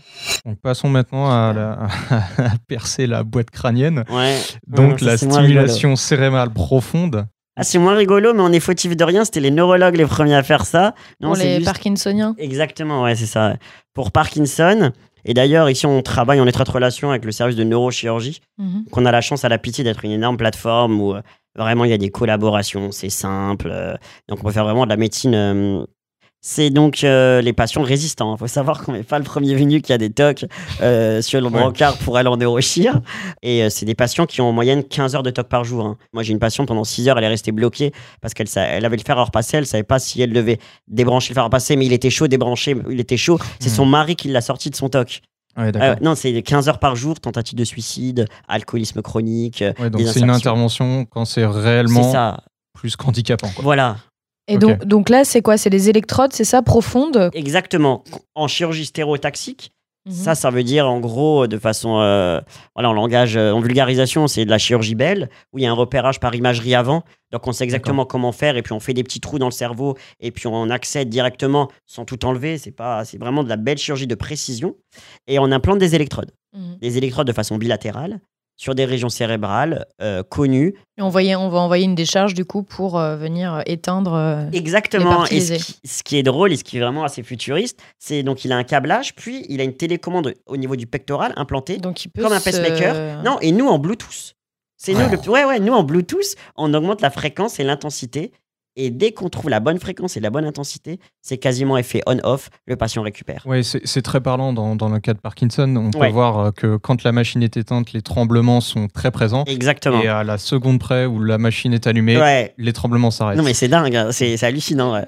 [0.45, 1.87] Donc passons maintenant à, la-
[2.37, 4.03] à percer la boîte crânienne.
[4.09, 4.37] Ouais.
[4.67, 7.25] Donc la stimulation cérébrale profonde.
[7.59, 9.25] Ah, c'est moins rigolo, mais on est fautif de rien.
[9.25, 10.93] C'était les neurologues les premiers à faire ça.
[11.21, 12.35] Non, Pour les juste- Parkinsoniens.
[12.37, 13.55] Exactement, ouais, c'est ça.
[13.95, 14.91] Pour Parkinson.
[15.25, 18.41] Et d'ailleurs, ici, on travaille en étroite relation avec le service de neurochirurgie.
[18.59, 18.85] Mhm.
[18.91, 21.21] qu'on a la chance à la pitié d'être une énorme plateforme où euh,
[21.55, 23.69] vraiment il y a des collaborations, c'est simple.
[23.71, 23.95] euh,
[24.29, 25.33] donc on peut faire vraiment de la médecine.
[25.35, 25.83] euh,
[26.49, 28.33] c'est donc euh, les patients résistants.
[28.33, 30.45] Il faut savoir qu'on n'est pas le premier venu qui a des tocs
[30.81, 33.01] euh, sur le brancard pour aller en neurochir.
[33.41, 35.85] Et euh, c'est des patients qui ont en moyenne 15 heures de toc par jour.
[35.85, 35.97] hein.
[36.13, 38.95] Moi, j'ai une patiente pendant 6 heures, elle est restée bloquée parce qu'elle elle avait
[38.95, 39.57] le fer à repasser.
[39.57, 40.57] Elle savait pas si elle devait
[40.87, 43.37] débrancher le fer à repasser, mais il était chaud, débranché, il était chaud.
[43.59, 43.75] C'est Mhm.
[43.75, 45.21] son mari qui l'a sorti de son toc.
[45.57, 49.65] Ouais, Euh, non, c'est 15 heures par jour, tentative de suicide, alcoolisme chronique.
[49.79, 52.37] Ouais, donc c'est une intervention quand c'est réellement
[52.73, 53.49] plus qu'handicapant.
[53.57, 53.97] Voilà,
[54.47, 55.57] Et donc, donc là, c'est quoi?
[55.57, 57.29] C'est des électrodes, c'est ça, profondes?
[57.33, 58.03] Exactement.
[58.35, 59.71] En chirurgie stéréotaxique,
[60.05, 60.13] Mhm.
[60.13, 62.39] ça, ça veut dire en gros, de façon, euh,
[62.75, 65.69] voilà, en langage, euh, en vulgarisation, c'est de la chirurgie belle, où il y a
[65.69, 67.03] un repérage par imagerie avant.
[67.33, 69.51] Donc on sait exactement comment faire, et puis on fait des petits trous dans le
[69.51, 72.57] cerveau, et puis on accède directement sans tout enlever.
[72.57, 74.75] C'est pas, c'est vraiment de la belle chirurgie de précision.
[75.27, 76.77] Et on implante des électrodes, Mhm.
[76.79, 78.21] des électrodes de façon bilatérale
[78.57, 82.43] sur des régions cérébrales euh, connues Et on, voyait, on va envoyer une décharge du
[82.43, 84.13] coup pour euh, venir euh, éteindre.
[84.13, 85.09] euh, Exactement.
[85.19, 87.79] parties Et ce qui, ce qui est drôle et ce qui est vraiment assez futuriste,
[87.99, 91.33] c'est donc il a un câblage, puis il a une télécommande au niveau du pectoral
[91.37, 93.23] implantée, Donc il peut comme un pacemaker.
[93.23, 94.33] Non, et nous en Bluetooth.
[94.75, 98.31] C'est nous, le- ouais, ouais, nous en Bluetooth, on augmente la fréquence et l'intensité.
[98.79, 102.49] Et dès qu'on trouve la bonne fréquence et la bonne intensité, c'est quasiment effet on-off,
[102.67, 103.41] le patient récupère.
[103.47, 105.75] Ouais, c'est très parlant dans, dans le cas de Parkinson.
[105.75, 106.11] On peut Ouais.
[106.11, 109.43] voir euh, que quand la machine est éteinte, les tremblements sont très présents.
[109.47, 109.99] Exactement.
[110.01, 112.53] Et à la seconde près où la machine est allumée, ouais.
[112.59, 113.37] les tremblements s'arrêtent.
[113.37, 114.93] Non, mais c'est dingue, hein, c'est c'est hallucinant.
[114.93, 115.05] ouais.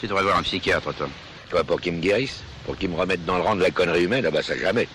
[0.00, 1.08] Tu devrais voir un psychiatre, toi.
[1.48, 4.04] Toi, pour qu'il me guérisse Pour qu'il me remette dans le rang de la connerie
[4.04, 4.86] humaine Ah bah ça jamais.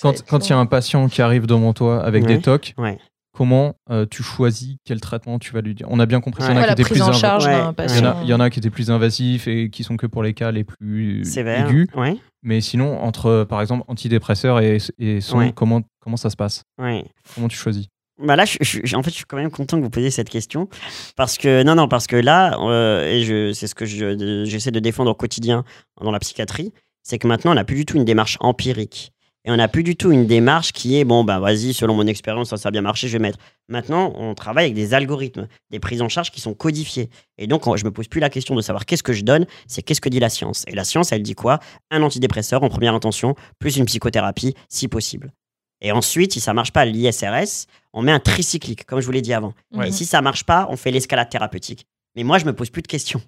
[0.00, 2.36] Quand quand il y a un patient qui arrive devant toi avec Ouais.
[2.36, 2.98] des tocs, Ouais.
[3.32, 6.50] Comment euh, tu choisis quel traitement tu vas lui dire On a bien compris qu'il
[6.52, 7.52] y en a Ouais, qui étaient plus en inv- charge Ouais.
[7.52, 8.16] d'un il y, en a, patient.
[8.22, 10.50] il y en a qui étaient plus invasifs et qui sont que pour les cas
[10.52, 11.68] les plus Sévère.
[11.68, 11.88] aigus.
[11.96, 15.52] Ouais, Mais sinon, entre par exemple antidépresseurs et, et son, Ouais.
[15.54, 16.62] comment, comment ça se passe?
[16.78, 17.04] Ouais.
[17.34, 17.86] Comment tu choisis?
[18.22, 20.68] Bah là, je, en fait, je suis quand même content que vous posiez cette question
[21.16, 24.70] parce que non, non, parce que là, euh, et je, c'est ce que je- j'essaie
[24.70, 25.64] de défendre au quotidien
[26.00, 29.12] dans la psychiatrie, c'est que maintenant, on n'a plus du tout une démarche empirique
[29.44, 32.06] et on n'a plus du tout une démarche qui est bon, bah vas-y, selon mon
[32.06, 33.38] expérience, ça, ça a bien marché, je vais mettre.
[33.68, 37.66] Maintenant, on travaille avec des algorithmes, des prises en charge qui sont codifiées, et donc
[37.66, 40.00] on- je me pose plus la question de savoir qu'est-ce que je donne, c'est qu'est-ce
[40.00, 40.64] que dit la science.
[40.68, 41.58] Et la science, elle dit quoi?
[41.90, 45.32] Un antidépresseur en première intention, plus une psychothérapie, si possible.
[45.80, 49.22] Et ensuite, si ça marche pas, l'ISRS, on met un tricyclique, comme je vous l'ai
[49.22, 49.52] dit avant.
[49.88, 51.86] Et si ça marche pas, on fait l'escalade thérapeutique.
[52.14, 53.20] Mais moi, je me pose plus de questions.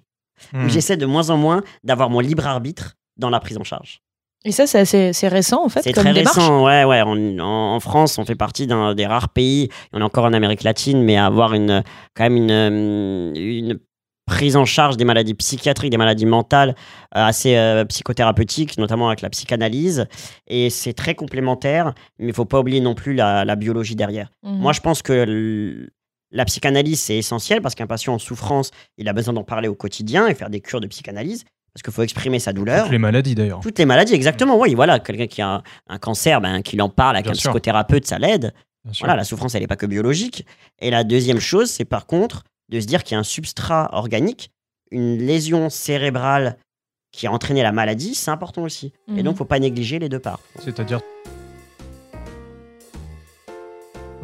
[0.53, 0.67] Hmm.
[0.69, 4.01] J'essaie de moins en moins d'avoir mon libre arbitre dans la prise en charge.
[4.45, 4.79] Et ça, c'est
[5.09, 6.35] assez- récent en fait C'est très démarche.
[6.37, 7.01] récent, ouais, ouais.
[7.01, 10.33] En, en- en France, on fait partie d'un des rares pays, on est encore en
[10.33, 11.83] Amérique latine, mais à avoir une,
[12.15, 13.79] quand même une, euh, une
[14.27, 16.69] prise en charge des maladies psychiatriques, des maladies mentales
[17.15, 20.05] euh, assez euh, psychothérapeutiques, notamment avec la psychanalyse.
[20.47, 24.29] Et c'est très complémentaire, mais il faut pas oublier non plus la, la biologie derrière.
[24.43, 24.57] Mhm.
[24.59, 25.87] Moi, je pense que
[26.31, 29.75] la psychanalyse, c'est essentiel parce qu'un patient en souffrance, il a besoin d'en parler au
[29.75, 32.83] quotidien et faire des cures de psychanalyse parce qu'il faut exprimer sa douleur.
[32.83, 33.59] Toutes les maladies d'ailleurs.
[33.59, 34.57] Toutes les maladies, exactement.
[34.57, 37.49] Oui, voilà, quelqu'un qui a un, cancer, ben, qu'il en parle avec Bien un sûr.
[37.51, 38.53] psychothérapeute, ça l'aide.
[39.01, 40.45] Voilà, la souffrance, elle n'est pas que biologique.
[40.79, 43.89] Et la deuxième chose, c'est par contre de se dire qu'il y a un substrat
[43.91, 44.51] organique,
[44.89, 46.57] une lésion cérébrale
[47.11, 48.93] qui a entraîné la maladie, c'est important aussi.
[49.09, 49.23] Et Mhm.
[49.23, 50.39] donc, faut pas négliger les deux parts.
[50.59, 51.01] C'est-à-dire.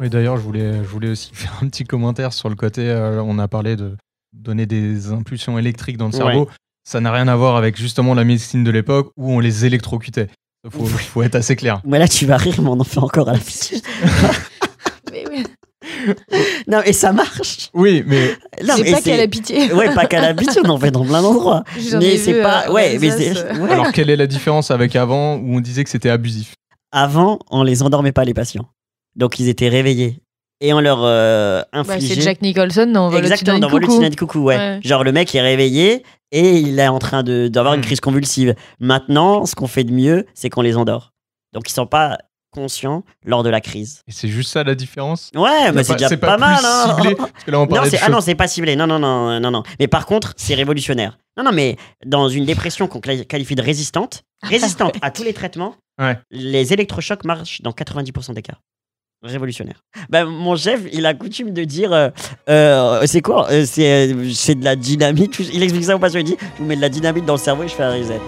[0.00, 2.88] Oui, d'ailleurs, je voulais, je voulais aussi faire un petit commentaire sur le côté.
[2.88, 3.96] euh, on a parlé de
[4.32, 6.48] donner des impulsions électriques dans le cerveau.
[6.84, 10.28] Ça n'a rien à voir avec justement la médecine de l'époque où on les électrocutait.
[10.64, 11.80] Il faut, faut être assez clair.
[11.84, 13.76] Mais là, tu vas rire, mais on en fait encore à la fin.
[15.12, 15.44] Mais oui.
[16.68, 17.70] non, et ça marche.
[17.74, 19.72] Oui, mais Non, C'est mais pas qu'à l'habitude.
[19.72, 21.64] Ouais, pas qu'à l'habitude, on en fait dans plein d'endroits.
[21.98, 22.68] Mais ai c'est vu, pas.
[22.68, 23.58] euh, ouais, en mais Alsace, c'est.
[23.60, 23.70] ouais.
[23.72, 26.54] alors quelle est la différence avec avant où on disait que c'était abusif?
[26.92, 28.68] Avant, on les endormait pas, les patients.
[29.16, 30.21] Donc, ils étaient réveillés.
[30.64, 34.56] Et on leur euh, Bah, c'est Jack Nicholson dans Exactement, dans Titanic Coucou, ouais.
[34.56, 34.80] Ouais.
[34.84, 37.84] Genre, le mec est réveillé et il est en train de- d'avoir une Hmm.
[37.84, 38.54] crise convulsive.
[38.78, 41.12] Maintenant, ce qu'on fait de mieux, c'est qu'on les endort.
[41.52, 42.16] Donc, ils sont pas
[42.54, 44.02] conscients lors de la crise.
[44.06, 45.30] Et c'est juste ça la différence?
[45.34, 46.94] Ouais, mais c'est pas- déjà c'est pas, pas mal, hein.
[46.96, 48.76] ciblé, Parce que là, on Non, ah non, c'est pas ciblé.
[48.76, 49.62] Non, non, non, non, non.
[49.80, 51.18] Mais par contre, c'est révolutionnaire.
[51.36, 55.74] Non, non, mais dans une dépression qu'on qualifie de résistante, résistante à tous les traitements,
[56.00, 56.18] Ouais.
[56.30, 58.58] les électrochocs marchent dans 90% des cas.
[59.22, 59.76] Révolutionnaire.
[60.10, 62.08] Bah, mon chef, il a coutume de dire euh,
[62.48, 65.38] euh, c'est quoi Euh, c'est, c'est de la dynamite.
[65.52, 66.18] Il explique ça au patient.
[66.20, 67.94] Il dit je vous mets de la dynamite dans le cerveau et je fais un
[67.96, 68.20] reset.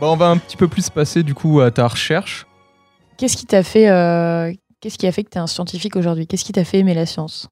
[0.00, 2.46] Bah, on va un petit peu plus passer du coup à ta recherche.
[3.16, 6.26] Qu'est-ce qui t'a fait, euh, qu'est-ce qui a fait que tu es un scientifique aujourd'hui?
[6.26, 7.48] Qu'est-ce qui t'a fait aimer la science?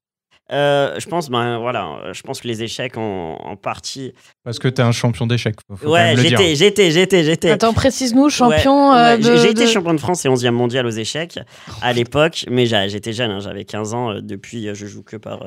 [0.51, 4.13] Euh, je pense, ben voilà, je pense que les échecs en, en partie.
[4.43, 5.55] Parce que t'es un champion d'échecs.
[5.83, 7.49] Ouais, j'étais, j'étais, j'étais, j'étais.
[7.49, 10.91] Attends, précise-nous, champion Ouais, euh, de- j'ai, été champion de France et 11e mondial aux
[10.91, 11.39] échecs
[11.81, 14.11] à l'époque, mais j'étais jeune, hein, j'avais 15 ans.
[14.11, 15.41] euh, depuis, je joue que par.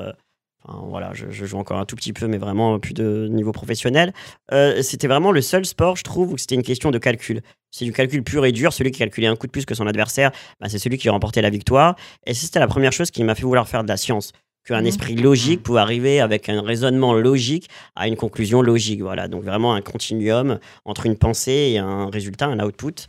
[0.69, 3.51] Enfin, voilà, je, je joue encore un tout petit peu, mais vraiment plus de niveau
[3.51, 4.13] professionnel.
[4.51, 7.41] Euh, c'était vraiment le seul sport, je trouve, où c'était une question de calcul.
[7.71, 8.71] C'est du calcul pur et dur.
[8.73, 11.41] Celui qui calculait un coup de plus que son adversaire, bah, c'est celui qui remportait
[11.41, 11.95] la victoire.
[12.25, 14.31] Et c'était la première chose qui m'a fait vouloir faire de la science.
[14.67, 14.87] Qu'un Mhm.
[14.87, 19.01] esprit logique pouvait arriver avec un raisonnement logique à une conclusion logique.
[19.01, 23.07] Voilà, donc vraiment un continuum entre une pensée et un résultat, un output.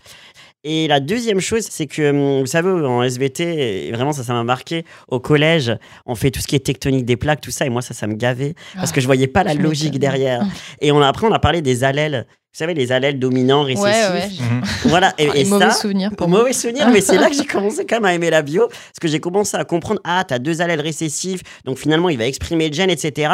[0.63, 4.35] Et la deuxième chose, c'est que, hum, vous savez, en SVT, et vraiment ça, ça
[4.35, 5.73] m'a marqué, au collège,
[6.05, 8.07] on fait tout ce qui est tectonique des plaques, tout ça, et moi, ça, ça
[8.07, 10.43] me gavait, parce que je voyais pas la Ah, logique derrière.
[10.81, 12.27] Et on, après, on a parlé des allèles.
[12.53, 13.85] Vous savez, les allèles dominants, récessifs.
[13.85, 14.29] Ouais, ouais.
[14.41, 14.63] Mhm.
[14.87, 16.41] Voilà, et, Ah, et mauvais ça, souvenirs pour moi.
[16.41, 18.99] mauvais souvenir, mais c'est là que j'ai commencé quand même à aimer la bio, parce
[19.01, 22.69] que j'ai commencé à comprendre, ah, t'as deux allèles récessifs, donc finalement, il va exprimer
[22.69, 23.33] le gène, etc.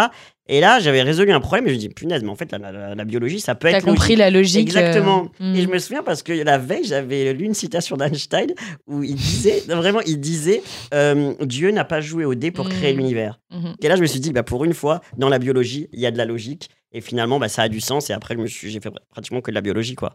[0.49, 2.59] Et là, j'avais résolu un problème, et je me dis, punaise, mais en fait, la,
[2.71, 4.19] la- la biologie, ça peut T'as être compris logique.
[4.19, 4.61] la logique.
[4.69, 5.29] Exactement.
[5.41, 5.71] euh, Et je hmm.
[5.73, 8.49] me souviens parce que la veille, j'avais lu une citation d'Einstein
[8.87, 10.63] où il disait, vraiment, il disait,
[10.95, 12.97] euh, Dieu n'a pas joué au dé pour créer Mm.
[12.99, 13.41] l'univers.
[13.51, 13.75] Mhm.
[13.83, 16.07] Et là, je me suis dit, bah, pour une fois, dans la biologie, il y
[16.07, 16.69] a de la logique.
[16.97, 18.09] Et finalement, bah, ça a du sens.
[18.09, 20.15] Et après, je me suis- j'ai fait pratiquement que de la biologie, quoi.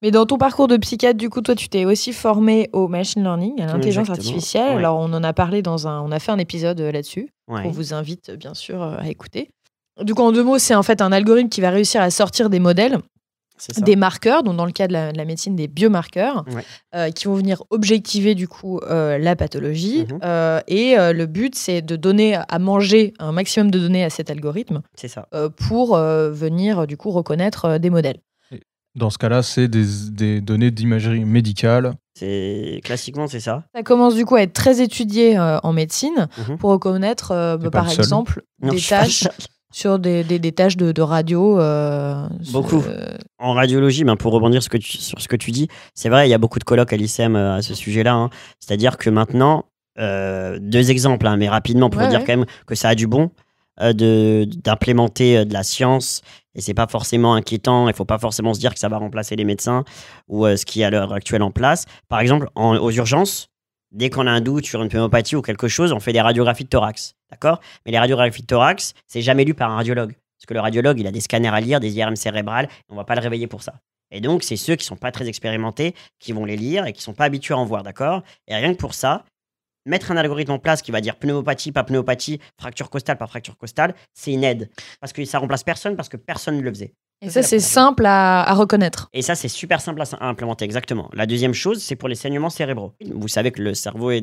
[0.00, 3.22] Mais dans ton parcours de psychiatre, du coup, toi, tu t'es aussi formé au machine
[3.22, 4.70] learning, à l'intelligence artificielle.
[4.72, 4.78] Ouais.
[4.78, 7.28] Alors, on en a parlé dans un, on a fait un épisode euh, là-dessus.
[7.46, 7.62] Ouais.
[7.62, 9.50] qu'on vous invite bien sûr euh, à écouter.
[10.02, 12.48] Du coup, en deux mots, c'est en fait un algorithme qui va réussir à sortir
[12.48, 12.98] des modèles.
[13.78, 16.64] Des marqueurs, donc dans le cas de la, de la médecine, des biomarqueurs, Ouais.
[16.94, 20.06] euh, qui vont venir objectiver du coup euh, la pathologie.
[20.10, 20.18] Mhm.
[20.24, 24.10] Euh, et euh, le but, c'est de donner à manger un maximum de données à
[24.10, 25.26] cet algorithme C'est ça.
[25.34, 28.18] euh, pour euh, venir du coup reconnaître euh, des modèles.
[28.94, 31.92] Dans ce cas-là, c'est des, des données d'imagerie médicale.
[32.18, 33.62] C'est classiquement c'est ça.
[33.72, 36.58] Ça commence du coup à être très étudié euh, en médecine Mhm.
[36.58, 38.00] pour reconnaître, euh, bah, par seul.
[38.00, 39.28] exemple, Non, des pas tâches.
[39.70, 41.58] Sur des, des- des tâches de, de radio.
[41.60, 42.82] euh, Beaucoup.
[42.86, 46.08] euh, En radiologie, ben pour rebondir ce que tu- sur ce que tu dis, c'est
[46.08, 48.14] vrai, il y a beaucoup de colloques à l'ICM euh, à ce sujet-là.
[48.14, 48.30] hein.
[48.60, 49.66] C'est-à-dire que maintenant,
[49.98, 52.24] euh, deux exemples, hein, mais rapidement pour Ouais, dire ouais.
[52.26, 53.30] quand même que ça a du bon
[53.80, 56.22] de d'implémenter de la science
[56.56, 57.88] et c'est pas forcément inquiétant.
[57.88, 59.84] Il faut pas forcément se dire que ça va remplacer les médecins
[60.26, 61.84] ou euh, ce qui est à l'heure actuelle en place.
[62.08, 63.50] Par exemple, en- aux urgences,
[63.90, 66.64] dès qu'on a un doute sur une pneumopathie ou quelque chose, on fait des radiographies
[66.64, 67.60] de thorax, d'accord?
[67.84, 70.12] Mais les radiographies de thorax, c'est jamais lu par un radiologue.
[70.12, 73.04] Parce que le radiologue, il a des scanners à lire, des IRM cérébrales, on va
[73.04, 73.80] pas le réveiller pour ça.
[74.10, 77.02] Et donc, c'est ceux qui sont pas très expérimentés qui vont les lire et qui
[77.02, 78.22] sont pas habitués à en voir, d'accord?
[78.46, 79.24] Et rien que pour ça,
[79.84, 83.56] mettre un algorithme en place qui va dire pneumopathie, pas pneumopathie, fracture costale, pas fracture
[83.56, 84.70] costale, c'est une aide.
[85.00, 86.94] Parce que ça remplace personne, parce que personne ne le faisait.
[87.20, 89.08] Et Ça, c'est simple à, à reconnaître.
[89.12, 91.10] Et ça, c'est super simple à, implémenter, exactement.
[91.12, 92.92] La deuxième chose, c'est pour les saignements cérébraux.
[93.12, 94.22] Vous savez que le cerveau est,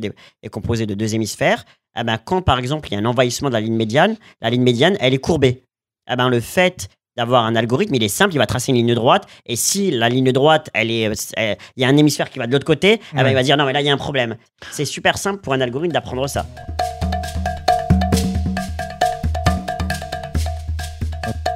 [0.50, 1.66] composé de deux hémisphères.
[1.94, 4.50] Ah ben, quand, par exemple, il y a un envahissement de la ligne médiane, la
[4.50, 5.64] ligne médiane, elle est courbée.
[6.08, 8.94] Ah ben, le fait d'avoir un algorithme, il est simple, il va tracer une ligne
[8.94, 9.26] droite.
[9.46, 12.40] Et si la ligne droite, elle est, euh, elle- il y a un hémisphère qui
[12.40, 13.94] va de l'autre côté, ah ben, il va dire non, mais là, il y a
[13.94, 14.36] un problème.
[14.72, 16.46] C'est super simple pour un algorithme d'apprendre ça.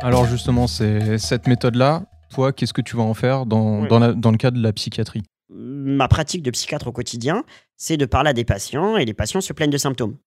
[0.01, 3.87] Alors justement, c'est cette méthode-là, toi, qu'est-ce que tu vas en faire dans, Oui.
[3.87, 5.23] dans, la- dans le cas de la psychiatrie?
[5.49, 7.43] Ma pratique de psychiatre au quotidien,
[7.75, 10.17] c'est de parler à des patients et les patients se plaignent de symptômes.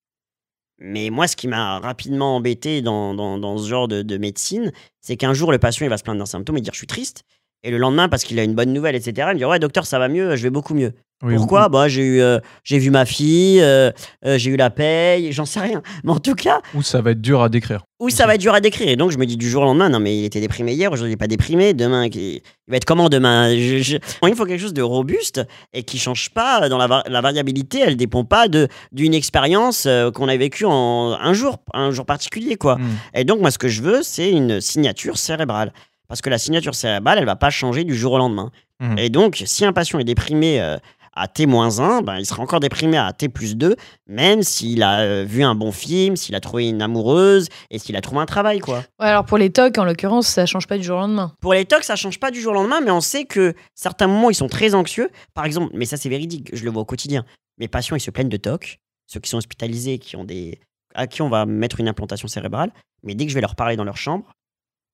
[0.79, 4.73] Mais moi, ce qui m'a rapidement embêté dans, dans, dans ce genre de, de médecine,
[5.01, 6.87] c'est qu'un jour, le patient il va se plaindre d'un symptôme et dire je suis
[6.89, 7.23] triste.
[7.65, 9.87] Et le lendemain, parce qu'il a une bonne nouvelle, etc., il me dit ouais, docteur,
[9.87, 10.93] ça va mieux, je vais beaucoup mieux.
[11.25, 11.67] Oui, Pourquoi?
[11.67, 13.93] ou- bah, j'ai, eu, euh, j'ai vu ma fille, euh,
[14.27, 15.81] euh, j'ai eu la paye, j'en sais rien.
[16.03, 17.85] Mais en tout cas, Ou ça va être dur à décrire.
[18.01, 18.89] oui, ça va être dur à décrire.
[18.89, 20.91] Et donc, je me dis du jour au lendemain, non, mais il était déprimé hier,
[20.91, 21.75] aujourd'hui, il n'est pas déprimé.
[21.75, 23.55] Demain, il va être comment demain?
[23.55, 23.97] Je- je-
[24.29, 27.79] Il faut quelque chose de robuste et qui change pas dans la, va- la variabilité.
[27.87, 28.49] Elle dépend pas
[28.91, 32.79] d'une expérience qu'on a vécue en un jour, un jour particulier, quoi.
[32.79, 32.89] Hmm.
[33.15, 35.73] Et donc, moi, ce que je veux, c'est une signature cérébrale.
[36.13, 38.51] Parce que la signature cérébrale, elle va pas changer du jour au lendemain.
[38.81, 38.99] Mhm.
[38.99, 40.77] Et donc, si un patient est déprimé euh,
[41.15, 43.77] à T-1, ben, il sera encore déprimé à T plus 2,
[44.09, 47.97] même s'il a euh, vu un bon film, s'il a trouvé une amoureuse et s'il
[47.97, 48.85] a trouvé un travail, quoi.
[49.01, 51.33] Ouais, alors pour les TOC, en l'occurrence, ça change pas du jour au lendemain.
[51.41, 54.07] Pour les tocs, ça change pas du jour au lendemain, mais on sait que certains
[54.07, 55.09] moments, ils sont très anxieux.
[55.33, 57.25] Par exemple, mais ça c'est véridique, je le vois au quotidien.
[57.57, 60.61] Mes patients, ils se plaignent de tocs, ceux qui sont hospitalisés, qui ont des...
[60.95, 62.71] à qui on va mettre une implantation cérébrale,
[63.03, 64.27] mais dès que je vais leur parler dans leur chambre,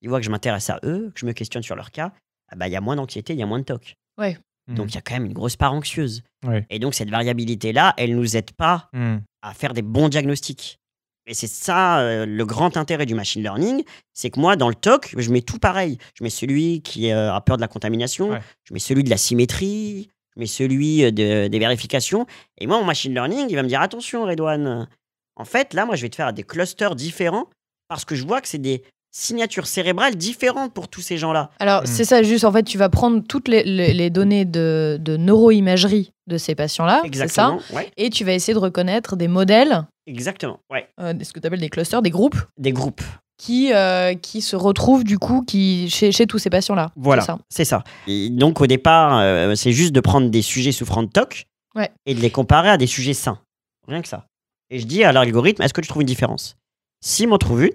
[0.02, 2.12] ils voient que je m'intéresse à eux, que je me questionne sur leur cas,
[2.50, 3.94] ah bah, il y a moins d'anxiété, il y a moins de tocs.
[4.18, 4.74] Hmm.
[4.74, 6.22] Donc il y a quand même une grosse part anxieuse.
[6.46, 6.66] Ouais.
[6.70, 9.18] Et donc cette variabilité-là, elle nous aide pas Hmm.
[9.42, 10.78] à faire des bons diagnostics.
[11.26, 13.84] Et c'est ça euh, le grand intérêt du machine learning,
[14.14, 15.98] c'est que moi, dans le TOC, je mets tout pareil.
[16.14, 18.40] Je mets celui qui euh, a peur de la contamination, Ouais.
[18.64, 22.26] je mets celui de la symétrie, je mets celui euh, de- des vérifications.
[22.58, 24.88] Et moi, mon machine learning, il va me dire attention, Redouane.
[25.36, 27.46] En fait, là, moi, je vais te faire des clusters différents
[27.88, 31.50] parce que je vois que c'est des signatures cérébrales différentes pour tous ces gens-là.
[31.58, 31.86] Alors, Mm.
[31.86, 35.16] c'est ça, juste, en fait, tu vas prendre toutes les, les- les données de, de
[35.16, 37.60] neuroimagerie de ces patients-là, c'est ça Exactement.
[37.74, 40.60] Ouais, Et tu vas essayer de reconnaître des modèles, exactement.
[40.70, 40.88] Ouais.
[41.00, 43.00] euh, ce que tu appelles des clusters, des groupes, Des groupes.
[43.38, 46.90] qui, euh, qui se retrouvent du coup qui, chez, chez tous ces patients-là.
[46.96, 47.38] Voilà, C'est ça.
[47.48, 47.84] c'est ça.
[48.06, 51.44] Et donc au départ, euh, c'est juste de prendre des sujets souffrant de TOC
[51.74, 51.90] Ouais.
[52.06, 53.38] et de les comparer à des sujets sains.
[53.86, 54.26] Rien que ça.
[54.70, 56.56] Et je dis à l'algorithme, est-ce que tu trouves une différence?
[57.02, 57.70] S'il m'en trouve une,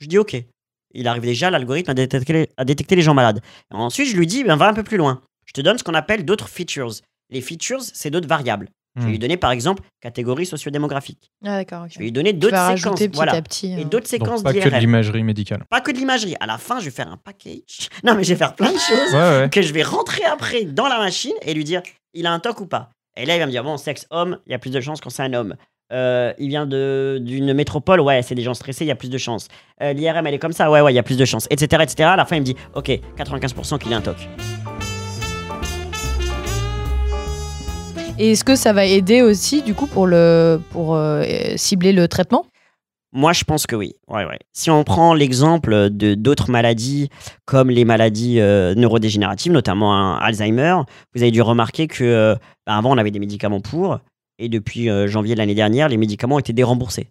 [0.00, 0.36] je dis OK.
[0.92, 3.40] Il arrive déjà, l'algorithme, à détecter, les- à détecter les gens malades.
[3.72, 5.20] Et ensuite, je lui dis, ben, va un peu plus loin.
[5.46, 6.90] Je te donne ce qu'on appelle d'autres features.
[7.30, 8.68] Les features, c'est d'autres variables.
[8.96, 9.10] Je vais Hmm.
[9.12, 11.30] lui donner, par exemple, catégorie sociodémographique.
[11.44, 11.86] Ah, d'accord.
[11.88, 12.98] Je vais lui donner d'autres séquences.
[12.98, 13.34] petit voilà.
[13.34, 13.72] à petit.
[13.72, 13.84] Et euh.
[13.84, 15.64] d'autres séquences Donc pas que de l'imagerie médicale.
[15.70, 16.34] Pas que de l'imagerie.
[16.40, 17.88] À la fin, je vais faire un package.
[18.04, 19.48] Non, mais je vais faire plein de choses Ouais, ouais.
[19.50, 21.82] que je vais rentrer après dans la machine et lui dire
[22.14, 22.90] il a un toc ou pas.
[23.16, 25.00] Et là, il va me dire bon, sexe homme, il y a plus de chances
[25.00, 25.54] quand c'est un homme.
[25.92, 29.18] Euh, il vient d'une métropole, ouais, c'est des gens stressés, il y a plus de
[29.18, 29.48] chances.
[29.82, 31.82] Euh, L'IRM, elle est comme ça, ouais, ouais, il y a plus de chances, etc.,
[31.82, 32.10] etc.
[32.10, 34.16] À la fin, il me dit ok, 95% qu'il a un toc.
[38.18, 41.24] Et est-ce que ça va aider aussi, du coup, pour, le, pour euh,
[41.56, 42.44] cibler le traitement?
[43.12, 43.94] Moi, je pense que oui.
[44.08, 44.38] Ouais, ouais.
[44.52, 47.08] Si on prend l'exemple de d'autres maladies,
[47.44, 50.76] comme les maladies euh, neurodégénératives, notamment un Alzheimer,
[51.14, 52.34] vous avez dû remarquer que euh,
[52.66, 53.98] bah, avant on avait des médicaments pour,
[54.40, 57.10] et depuis euh, janvier de l'année dernière, les médicaments étaient déremboursés.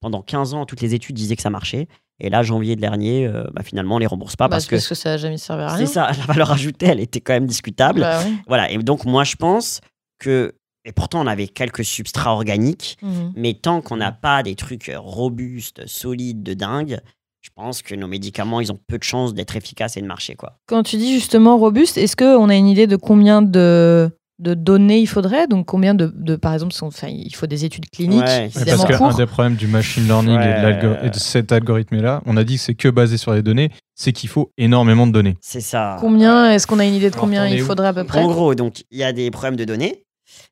[0.00, 1.86] pendant 15 ans, toutes les études disaient que ça marchait.
[2.20, 4.76] Et là, janvier dernier, euh, bah, finalement, on les rembourse pas Bah, parce c'est que
[4.76, 5.86] parce que ça a jamais servi à c'est rien.
[5.86, 8.00] ça, la valeur ajoutée, elle était quand même discutable.
[8.00, 8.34] Bah oui.
[8.46, 9.80] Voilà, et donc moi, je pense
[10.18, 10.54] que,
[10.86, 13.32] et pourtant, on avait quelques substrats organiques, Mhm.
[13.36, 17.00] mais tant qu'on n'a pas des trucs robustes, solides, de dingue,
[17.42, 20.34] je pense que nos médicaments, ils ont peu de chances d'être efficaces et de marcher,
[20.34, 20.56] quoi.
[20.66, 24.10] Quand tu dis justement robuste, est-ce qu'on a une idée de combien de,
[24.40, 27.64] de données il faudrait Donc combien de, de- par exemple, sont- enfin, il faut des
[27.64, 32.22] études cliniques Ouais, parce qu'un des problèmes du machine learning et, de et cet algorithme-là,
[32.26, 35.12] on a dit que c'est que basé sur les données, c'est qu'il faut énormément de
[35.12, 35.36] données.
[35.40, 35.96] C'est ça.
[36.00, 38.22] Combien Est-ce qu'on a une idée de combien il faudrait à peu près?
[38.22, 40.04] En gros, donc, il y a des problèmes de données.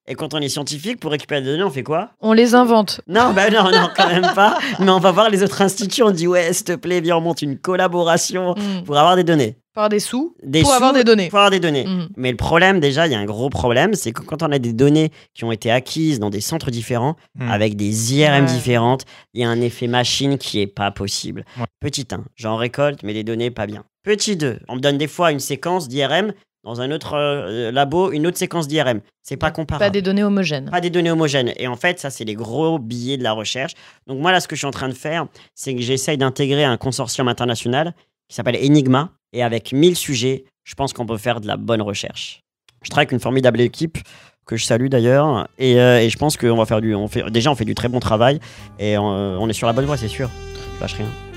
[0.07, 2.11] Et quand on est scientifique, pour récupérer des données, on fait quoi?
[2.21, 3.01] On les invente.
[3.07, 4.59] Non, bah non, non, quand même pas.
[4.79, 7.21] Mais on va voir les autres instituts, on dit ouais, s'il te plaît, viens, on
[7.21, 8.55] monte une collaboration
[8.87, 9.57] pour avoir des données.
[9.75, 11.29] Pour avoir des sous Des pour avoir des données.
[11.29, 11.85] Pour avoir des données.
[11.87, 12.09] Mhm.
[12.17, 14.59] Mais le problème, déjà, il y a un gros problème, c'est que quand on a
[14.59, 17.51] des données qui ont été acquises dans des centres différents, Hmm.
[17.51, 18.51] avec des IRM Ouais.
[18.51, 19.05] différentes,
[19.35, 21.45] il y a un effet machine qui est pas possible.
[21.59, 21.67] Ouais.
[21.81, 23.85] Petit 1, j'en récolte, mais les données pas bien.
[24.03, 26.33] Petit 2, on me donne des fois une séquence d'IRM,
[26.69, 29.01] dans un autre euh, labo, une autre séquence d'IRM.
[29.23, 29.87] C'est pas comparable.
[29.87, 30.71] Pas des données homogènes.
[30.71, 31.53] Pas des données homogènes.
[31.57, 33.73] Et en fait, ça, c'est les gros billets de la recherche.
[34.07, 36.65] Donc, moi, là, ce que je suis en train de faire, c'est que j'essaye d'intégrer
[36.65, 37.95] un consortium international
[38.29, 39.13] qui s'appelle Enigma.
[39.33, 42.43] Et avec 1000 sujets, je pense qu'on peut faire de la bonne recherche.
[42.83, 43.99] Je travaille avec une formidable équipe
[44.47, 45.49] que je salue d'ailleurs.
[45.59, 46.95] Et, euh, et je pense qu'on va faire du.
[46.95, 48.41] On fait, déjà, on fait du très bon travail.
[48.79, 50.31] Et on, euh, on est sur la bonne voie, c'est sûr.
[50.77, 51.28] Je lâche rien.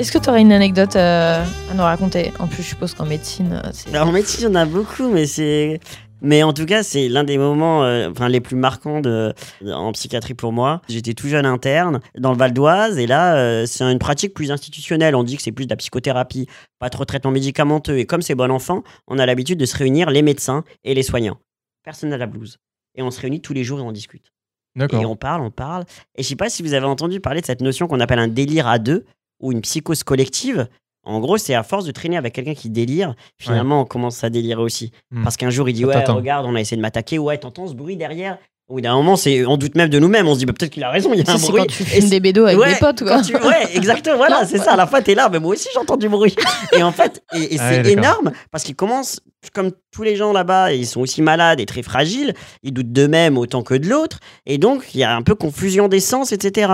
[0.00, 2.32] Est-ce que tu aurais une anecdote euh, à nous raconter?
[2.38, 3.94] En plus, je suppose qu'en médecine, euh, c'est.
[3.94, 5.78] Alors, en médecine, il y en a beaucoup, mais c'est.
[6.22, 9.92] Mais en tout cas, c'est l'un des moments euh, enfin, les plus marquants de, en
[9.92, 10.80] psychiatrie pour moi.
[10.88, 14.50] J'étais tout jeune interne dans le Val d'Oise et là, euh, c'est une pratique plus
[14.50, 15.14] institutionnelle.
[15.14, 16.46] On dit que c'est plus de la psychothérapie,
[16.78, 17.98] pas trop de traitement médicamenteux.
[17.98, 21.02] Et comme c'est bon enfant, on a l'habitude de se réunir les médecins et les
[21.02, 21.36] soignants.
[21.84, 22.56] Personne n'a la blouse.
[22.94, 24.32] Et on se réunit tous les jours et on discute.
[24.76, 25.10] Et D'accord.
[25.10, 25.84] on parle, on parle.
[26.16, 28.28] Et je sais pas si vous avez entendu parler de cette notion qu'on appelle un
[28.28, 29.04] délire à deux
[29.40, 30.68] ou une psychose collective.
[31.02, 34.28] En gros, c'est à force de traîner avec quelqu'un qui délire, finalement, on commence à
[34.30, 34.92] délirer aussi.
[35.10, 35.22] Hmm.
[35.24, 37.18] Parce qu'un jour, il dit Ouais, regarde, on a essayé de m'attaquer.
[37.18, 38.36] Ouais, t'entends ce bruit derrière?
[38.68, 40.28] Au bout d'un moment, c'est, on doute même de nous-mêmes.
[40.28, 41.62] On se dit bah, Peut-être qu'il a raison, il y a un bruit.
[41.62, 43.20] quand tu fumes des bédos avec Ouais, des potes, quoi.
[43.22, 44.74] tu- Ouais, exactement, voilà, c'est ça.
[44.74, 46.36] À la fin, t'es là, mais moi aussi j'entends du bruit.
[46.72, 49.20] Et en fait, et, et Ah c'est ouais, énorme parce qu'ils commencent,
[49.54, 52.34] comme tous les gens là-bas, ils sont aussi malades et très fragiles.
[52.62, 54.20] Ils doutent d'eux-mêmes autant que de l'autre.
[54.46, 56.72] Et donc, il y a un peu confusion des sens, etc.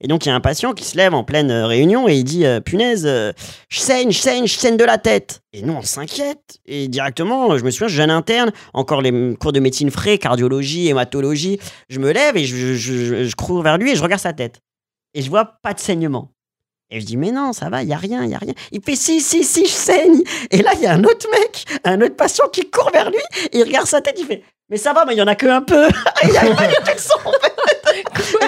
[0.00, 2.16] Et donc, il y a un patient qui se lève en pleine euh, réunion et
[2.16, 3.32] il dit euh, Punaise, euh,
[3.68, 5.40] je saigne, je saigne, je saigne de la tête.
[5.52, 6.58] Et nous, on s'inquiète.
[6.66, 11.58] Et directement, je me souviens, jeune interne, encore les cours de médecine frais, cardiologie, hématologie.
[11.88, 14.32] Je me lève et je, je, je- je cours vers lui et je regarde sa
[14.32, 14.60] tête.
[15.14, 16.32] Et je vois pas de saignement.
[16.90, 18.54] Et je dis, mais non, ça va, il y a rien, il y a rien.
[18.72, 20.22] Il fait, si, si, si, je saigne.
[20.50, 23.20] Et là, il y a un autre mec, un autre patient qui court vers lui,
[23.52, 25.34] et il regarde sa tête, il fait, mais ça va, mais il y en a
[25.34, 25.88] que un peu.
[26.24, 27.54] il y a pas du tout de en fait.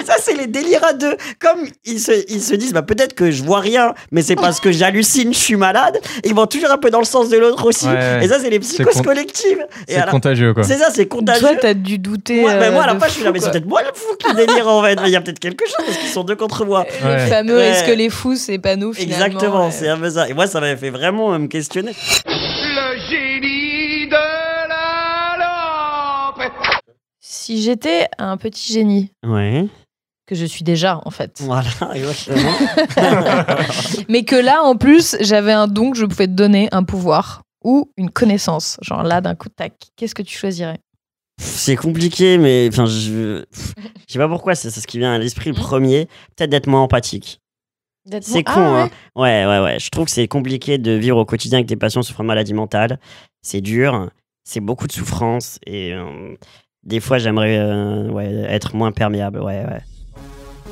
[0.01, 1.15] Et ça, c'est les délires à deux.
[1.39, 4.59] Comme ils se, ils se disent, bah, peut-être que je vois rien, mais c'est parce
[4.59, 5.99] que j'hallucine, je suis malade.
[6.25, 7.85] Ils vont toujours un peu dans le sens de l'autre aussi.
[7.87, 8.25] Ouais, ouais.
[8.25, 9.65] Et ça, c'est les psychoses con- collectives.
[9.87, 10.63] C'est la- contagieux, quoi.
[10.63, 11.41] C'est ça, c'est contagieux.
[11.47, 12.41] Toi, t'as dû douter.
[12.41, 14.15] Moi, ben, moi, à la fin, je suis là, mais c'est peut-être moi le fou
[14.17, 14.97] qui délire en fait.
[15.05, 16.85] Il y a peut-être quelque chose parce qu'ils sont deux contre moi.
[17.03, 17.23] Ouais.
[17.25, 17.67] Les fameux, Ouais.
[17.69, 19.71] est-ce que les fous, c'est pas nous finalement Exactement, ouais.
[19.71, 20.27] c'est un peu ça.
[20.29, 21.91] Et moi, ça m'avait fait vraiment euh, me questionner.
[22.25, 24.13] Le génie de
[24.69, 26.51] la lampe.
[27.19, 29.65] Si j'étais un petit génie, Ouais.
[30.31, 32.51] Que je suis déjà en fait, Voilà, exactement.
[34.09, 37.43] mais que là en plus j'avais un don que je pouvais te donner, un pouvoir
[37.63, 40.79] ou une connaissance, genre là d'un coup tac, qu'est-ce que tu choisirais?
[41.39, 43.43] C'est compliqué, mais enfin, je.
[44.07, 45.61] Je sais pas pourquoi, c'est ce qui vient à l'esprit le Mhm.
[45.61, 46.05] premier.
[46.35, 47.39] Peut-être d'être moins empathique.
[48.21, 48.89] C'est con, Ah, hein.
[49.15, 49.79] Ouais, ouais, ouais.
[49.79, 52.53] Je trouve que c'est compliqué de vivre au quotidien avec des patients souffrant de maladie
[52.53, 52.99] mentale.
[53.41, 54.09] C'est dur,
[54.43, 56.35] c'est beaucoup de souffrance et euh,
[56.83, 59.39] des fois j'aimerais euh, ouais, être moins perméable.
[59.39, 59.81] Ouais, ouais.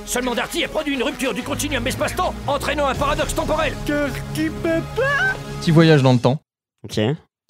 [0.10, 3.76] Seulement Darty a produit une rupture du continuum espace-temps, entraînant un paradoxe temporel.
[3.86, 6.42] Petit voyage dans le temps.
[6.84, 7.00] Ok.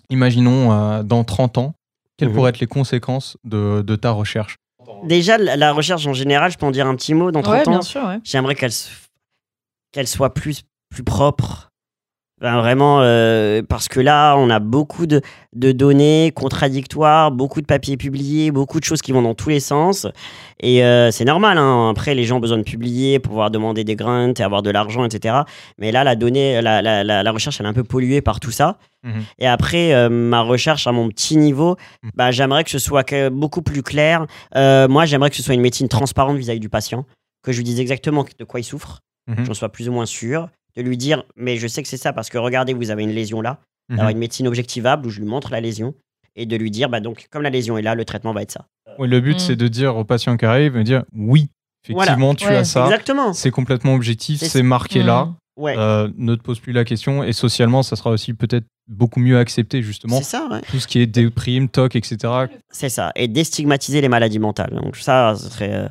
[0.09, 1.73] Imaginons euh, dans 30 ans,
[2.17, 2.35] quelles Mhm.
[2.35, 4.57] pourraient être les conséquences de, de ta recherche
[5.03, 7.53] Déjà, la la recherche en général, je peux en dire un petit mot dans 30
[7.53, 7.71] Ouais, ans.
[7.71, 8.19] bien sûr, ouais.
[8.25, 11.68] J'aimerais qu'elle soit plus, plus propre.
[12.41, 15.21] Enfin, vraiment, euh, parce que là, on a beaucoup de,
[15.53, 19.59] de données contradictoires, beaucoup de papiers publiés, beaucoup de choses qui vont dans tous les
[19.59, 20.07] sens.
[20.61, 21.89] Et euh, c'est normal, hein.
[21.89, 24.69] après, les gens ont besoin de publier pour pouvoir demander des grants et avoir de
[24.69, 25.39] l'argent, etc.
[25.77, 28.39] Mais là, la, donnée, la, la, la, la recherche, elle est un peu polluée par
[28.39, 28.77] tout ça.
[29.03, 29.23] Mhm.
[29.39, 32.11] Et après, euh, ma recherche à mon petit niveau, Mhm.
[32.15, 34.25] bah, j'aimerais que ce soit beaucoup plus clair.
[34.55, 37.05] Moi, j'aimerais que ce soit une médecine transparente vis-à-vis du patient,
[37.43, 39.45] que je lui dise exactement de quoi il souffre, Mhm.
[39.45, 40.47] j'en sois plus ou moins sûr,
[40.83, 43.11] de lui dire, mais je sais que c'est ça parce que regardez, vous avez une
[43.11, 43.59] lésion là,
[43.89, 44.11] d'avoir Mhm.
[44.13, 45.93] une médecine objectivable où je lui montre la lésion
[46.35, 48.51] et de lui dire, bah donc, comme la lésion est là, le traitement va être
[48.51, 48.65] ça.
[48.97, 49.39] Oui, le but, Mm.
[49.39, 51.47] c'est de dire au patient qui arrive, de dire oui,
[51.89, 52.11] Voilà.
[52.11, 52.55] effectivement, tu Ouais.
[52.57, 52.85] as ça.
[52.85, 53.33] Exactement.
[53.33, 55.25] C'est complètement objectif, C'est- marqué là.
[55.25, 55.35] Mm.
[55.57, 55.75] Ouais.
[55.77, 57.21] Euh, ne te pose plus la question.
[57.21, 60.17] Et socialement, ça sera aussi peut-être beaucoup mieux accepté, justement.
[60.19, 60.61] C'est ça, ouais.
[60.71, 62.17] Tout ce qui est déprime, toc, etc.
[62.71, 63.11] C'est ça.
[63.17, 64.73] Et déstigmatiser les maladies mentales.
[64.81, 65.87] Donc ça, ce serait, euh,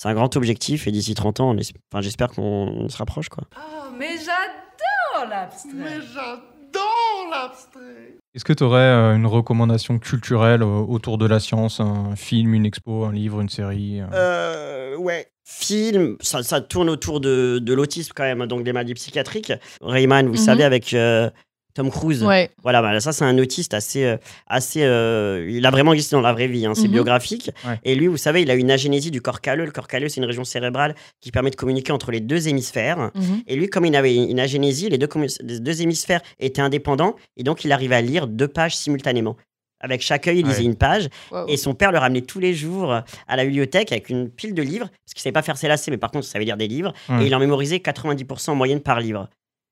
[0.00, 0.86] c'est un grand objectif.
[0.86, 1.56] Et d'ici 30 ans,
[1.92, 3.28] enfin, j'espère qu'on on se rapproche.
[3.28, 3.42] Quoi.
[3.56, 5.70] Oh, mais j'adore l'abstrait.
[5.74, 8.14] Mais j'adore l'abstrait.
[8.34, 8.78] Est-ce que tu aurais
[9.16, 13.48] une recommandation culturelle euh, autour de la science Un film, une expo, un livre, une
[13.48, 14.06] série euh?
[14.12, 15.26] Euh, ouais.
[15.44, 19.52] Film, ça, ça tourne autour de, de l'autisme quand même, donc des maladies psychiatriques.
[19.80, 20.38] Rayman, vous Mhm.
[20.38, 21.30] savez, avec euh,
[21.78, 22.24] Tom Cruise.
[22.24, 22.50] Ouais.
[22.64, 24.16] Voilà, bah, ça c'est un autiste assez, euh,
[24.48, 26.92] assez, euh, il a vraiment existé dans la vraie vie, hein, c'est Mhm.
[26.94, 27.52] biographique.
[27.64, 27.78] Ouais.
[27.84, 29.64] Et lui, vous savez, il a une agénésie du corps calleux.
[29.64, 33.12] Le corps calleux, c'est une région cérébrale qui permet de communiquer entre les deux hémisphères.
[33.14, 33.42] Mhm.
[33.46, 37.14] Et lui, comme il avait une agénésie, les deux, commu- les deux hémisphères étaient indépendants,
[37.36, 39.36] et donc il arrivait à lire deux pages simultanément.
[39.80, 40.64] Avec chaque œil, il lisait Ouais.
[40.64, 41.46] une page, Wow.
[41.46, 44.62] et son père le ramenait tous les jours à la bibliothèque avec une pile de
[44.62, 46.66] livres, parce qu'il savait pas faire ses lacets, mais par contre, il savait lire des
[46.66, 47.22] livres, Ouais.
[47.22, 49.28] et il en mémorisait 90% en moyenne par livre.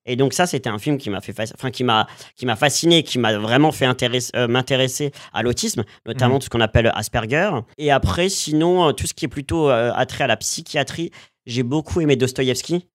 [0.07, 3.02] Et donc ça, c'était un film qui m'a fait, enfin qui m'a, qui m'a fasciné,
[3.02, 3.86] qui m'a vraiment fait
[4.36, 7.50] euh, m'intéresser à l'autisme, notamment tout ce qu'on appelle Asperger.
[7.78, 11.11] Et après, sinon, euh, tout ce qui est plutôt euh, attrait à la psychiatrie,
[11.46, 12.86] j'ai beaucoup aimé Dostoïevski.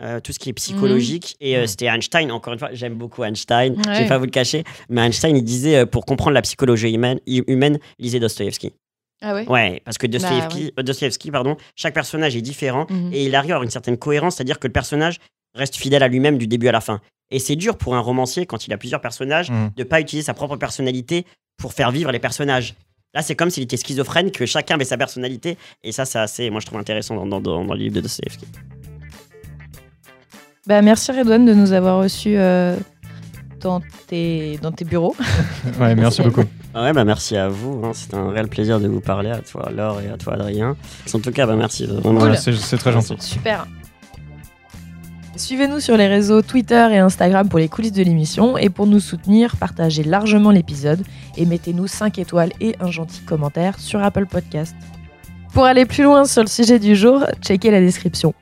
[0.00, 1.66] euh, tout ce qui est psychologique et euh, Mhm.
[1.66, 3.98] c'était Einstein encore une fois j'aime beaucoup Einstein je Ouais.
[4.02, 7.20] vais pas vous le cacher mais Einstein il disait euh, pour comprendre la psychologie humaine,
[7.26, 8.72] humaine lisez Dostoïevski
[9.20, 10.72] Ah ouais ouais parce que ouais.
[10.78, 13.10] euh, Dostoïevski, pardon chaque personnage est différent Mhm.
[13.12, 15.18] et il arrive à avoir une certaine cohérence, c'est-à-dire que le personnage
[15.54, 17.00] reste fidèle à lui-même du début à la fin.
[17.30, 19.70] Et c'est dur pour un romancier, quand il a plusieurs personnages, Mhm.
[19.76, 21.24] de pas utiliser sa propre personnalité
[21.56, 22.74] pour faire vivre les personnages.
[23.14, 25.58] Là, c'est comme s'il était schizophrène, que chacun avait sa personnalité.
[25.82, 28.00] Et ça, c'est assez, moi, je trouve intéressant dans, dans, dans, dans le livre de
[28.00, 28.46] Dostoevsky.
[30.66, 32.76] Bah, merci Redouane de nous avoir reçus euh,
[33.60, 35.14] dans, tes, dans tes bureaux.
[35.80, 36.44] Ouais, merci beaucoup.
[36.74, 37.82] Ah ouais, bah merci à vous.
[37.84, 37.92] hein.
[37.94, 40.74] C'était un réel plaisir de vous parler, à toi, Laure, et à toi, Adrien.
[41.12, 41.86] En tout cas, bah merci.
[42.38, 43.14] C'est c'est très gentil.
[43.20, 43.66] Super.
[45.36, 49.00] Suivez-nous sur les réseaux Twitter et Instagram pour les coulisses de l'émission et pour nous
[49.00, 51.02] soutenir, partagez largement l'épisode
[51.36, 54.76] et mettez-nous 5 étoiles et un gentil commentaire sur Apple Podcast.
[55.54, 58.34] Pour aller plus loin sur le sujet du jour, checkez la description.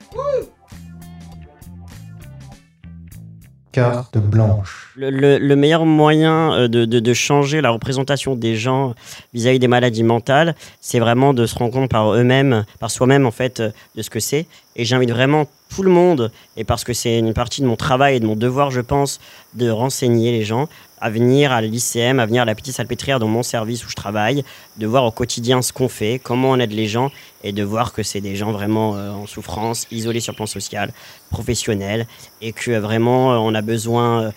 [3.72, 4.92] Carte blanche.
[4.96, 8.94] Le, le- le meilleur moyen euh, de, de- de changer la représentation des gens
[9.32, 13.30] vis-à-vis des maladies mentales, c'est vraiment de se rendre compte par eux-mêmes, par soi-même en
[13.30, 14.46] fait, euh, de ce que c'est.
[14.76, 18.16] Et j'invite vraiment tout le monde, et parce que c'est une partie de mon travail
[18.16, 19.20] et de mon devoir, je pense,
[19.54, 20.68] de renseigner les gens,
[21.00, 23.96] à venir à l'ICM, à venir à la petite salpêtrière dans mon service où je
[23.96, 24.44] travaille,
[24.76, 27.10] de voir au quotidien ce qu'on fait, comment on aide les gens,
[27.42, 30.46] et de voir que c'est des gens vraiment euh, en souffrance, isolés sur le plan
[30.46, 30.92] social,
[31.30, 32.06] professionnel,
[32.42, 34.30] et que vraiment euh, on a besoin euh,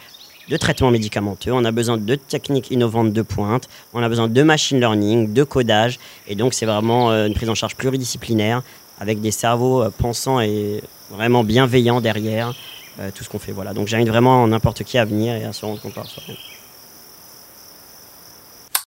[0.49, 4.43] de traitements médicamenteux, on a besoin de techniques innovantes de pointe, on a besoin de
[4.43, 8.61] machine learning, de codage, et donc c'est vraiment une prise en charge pluridisciplinaire
[8.99, 12.53] avec des cerveaux pensants et vraiment bienveillants derrière
[13.16, 13.53] tout ce qu'on fait.
[13.53, 13.74] Voilà.
[13.74, 16.36] Donc j'invite vraiment n'importe qui à venir et à se rendre compte par soi-même.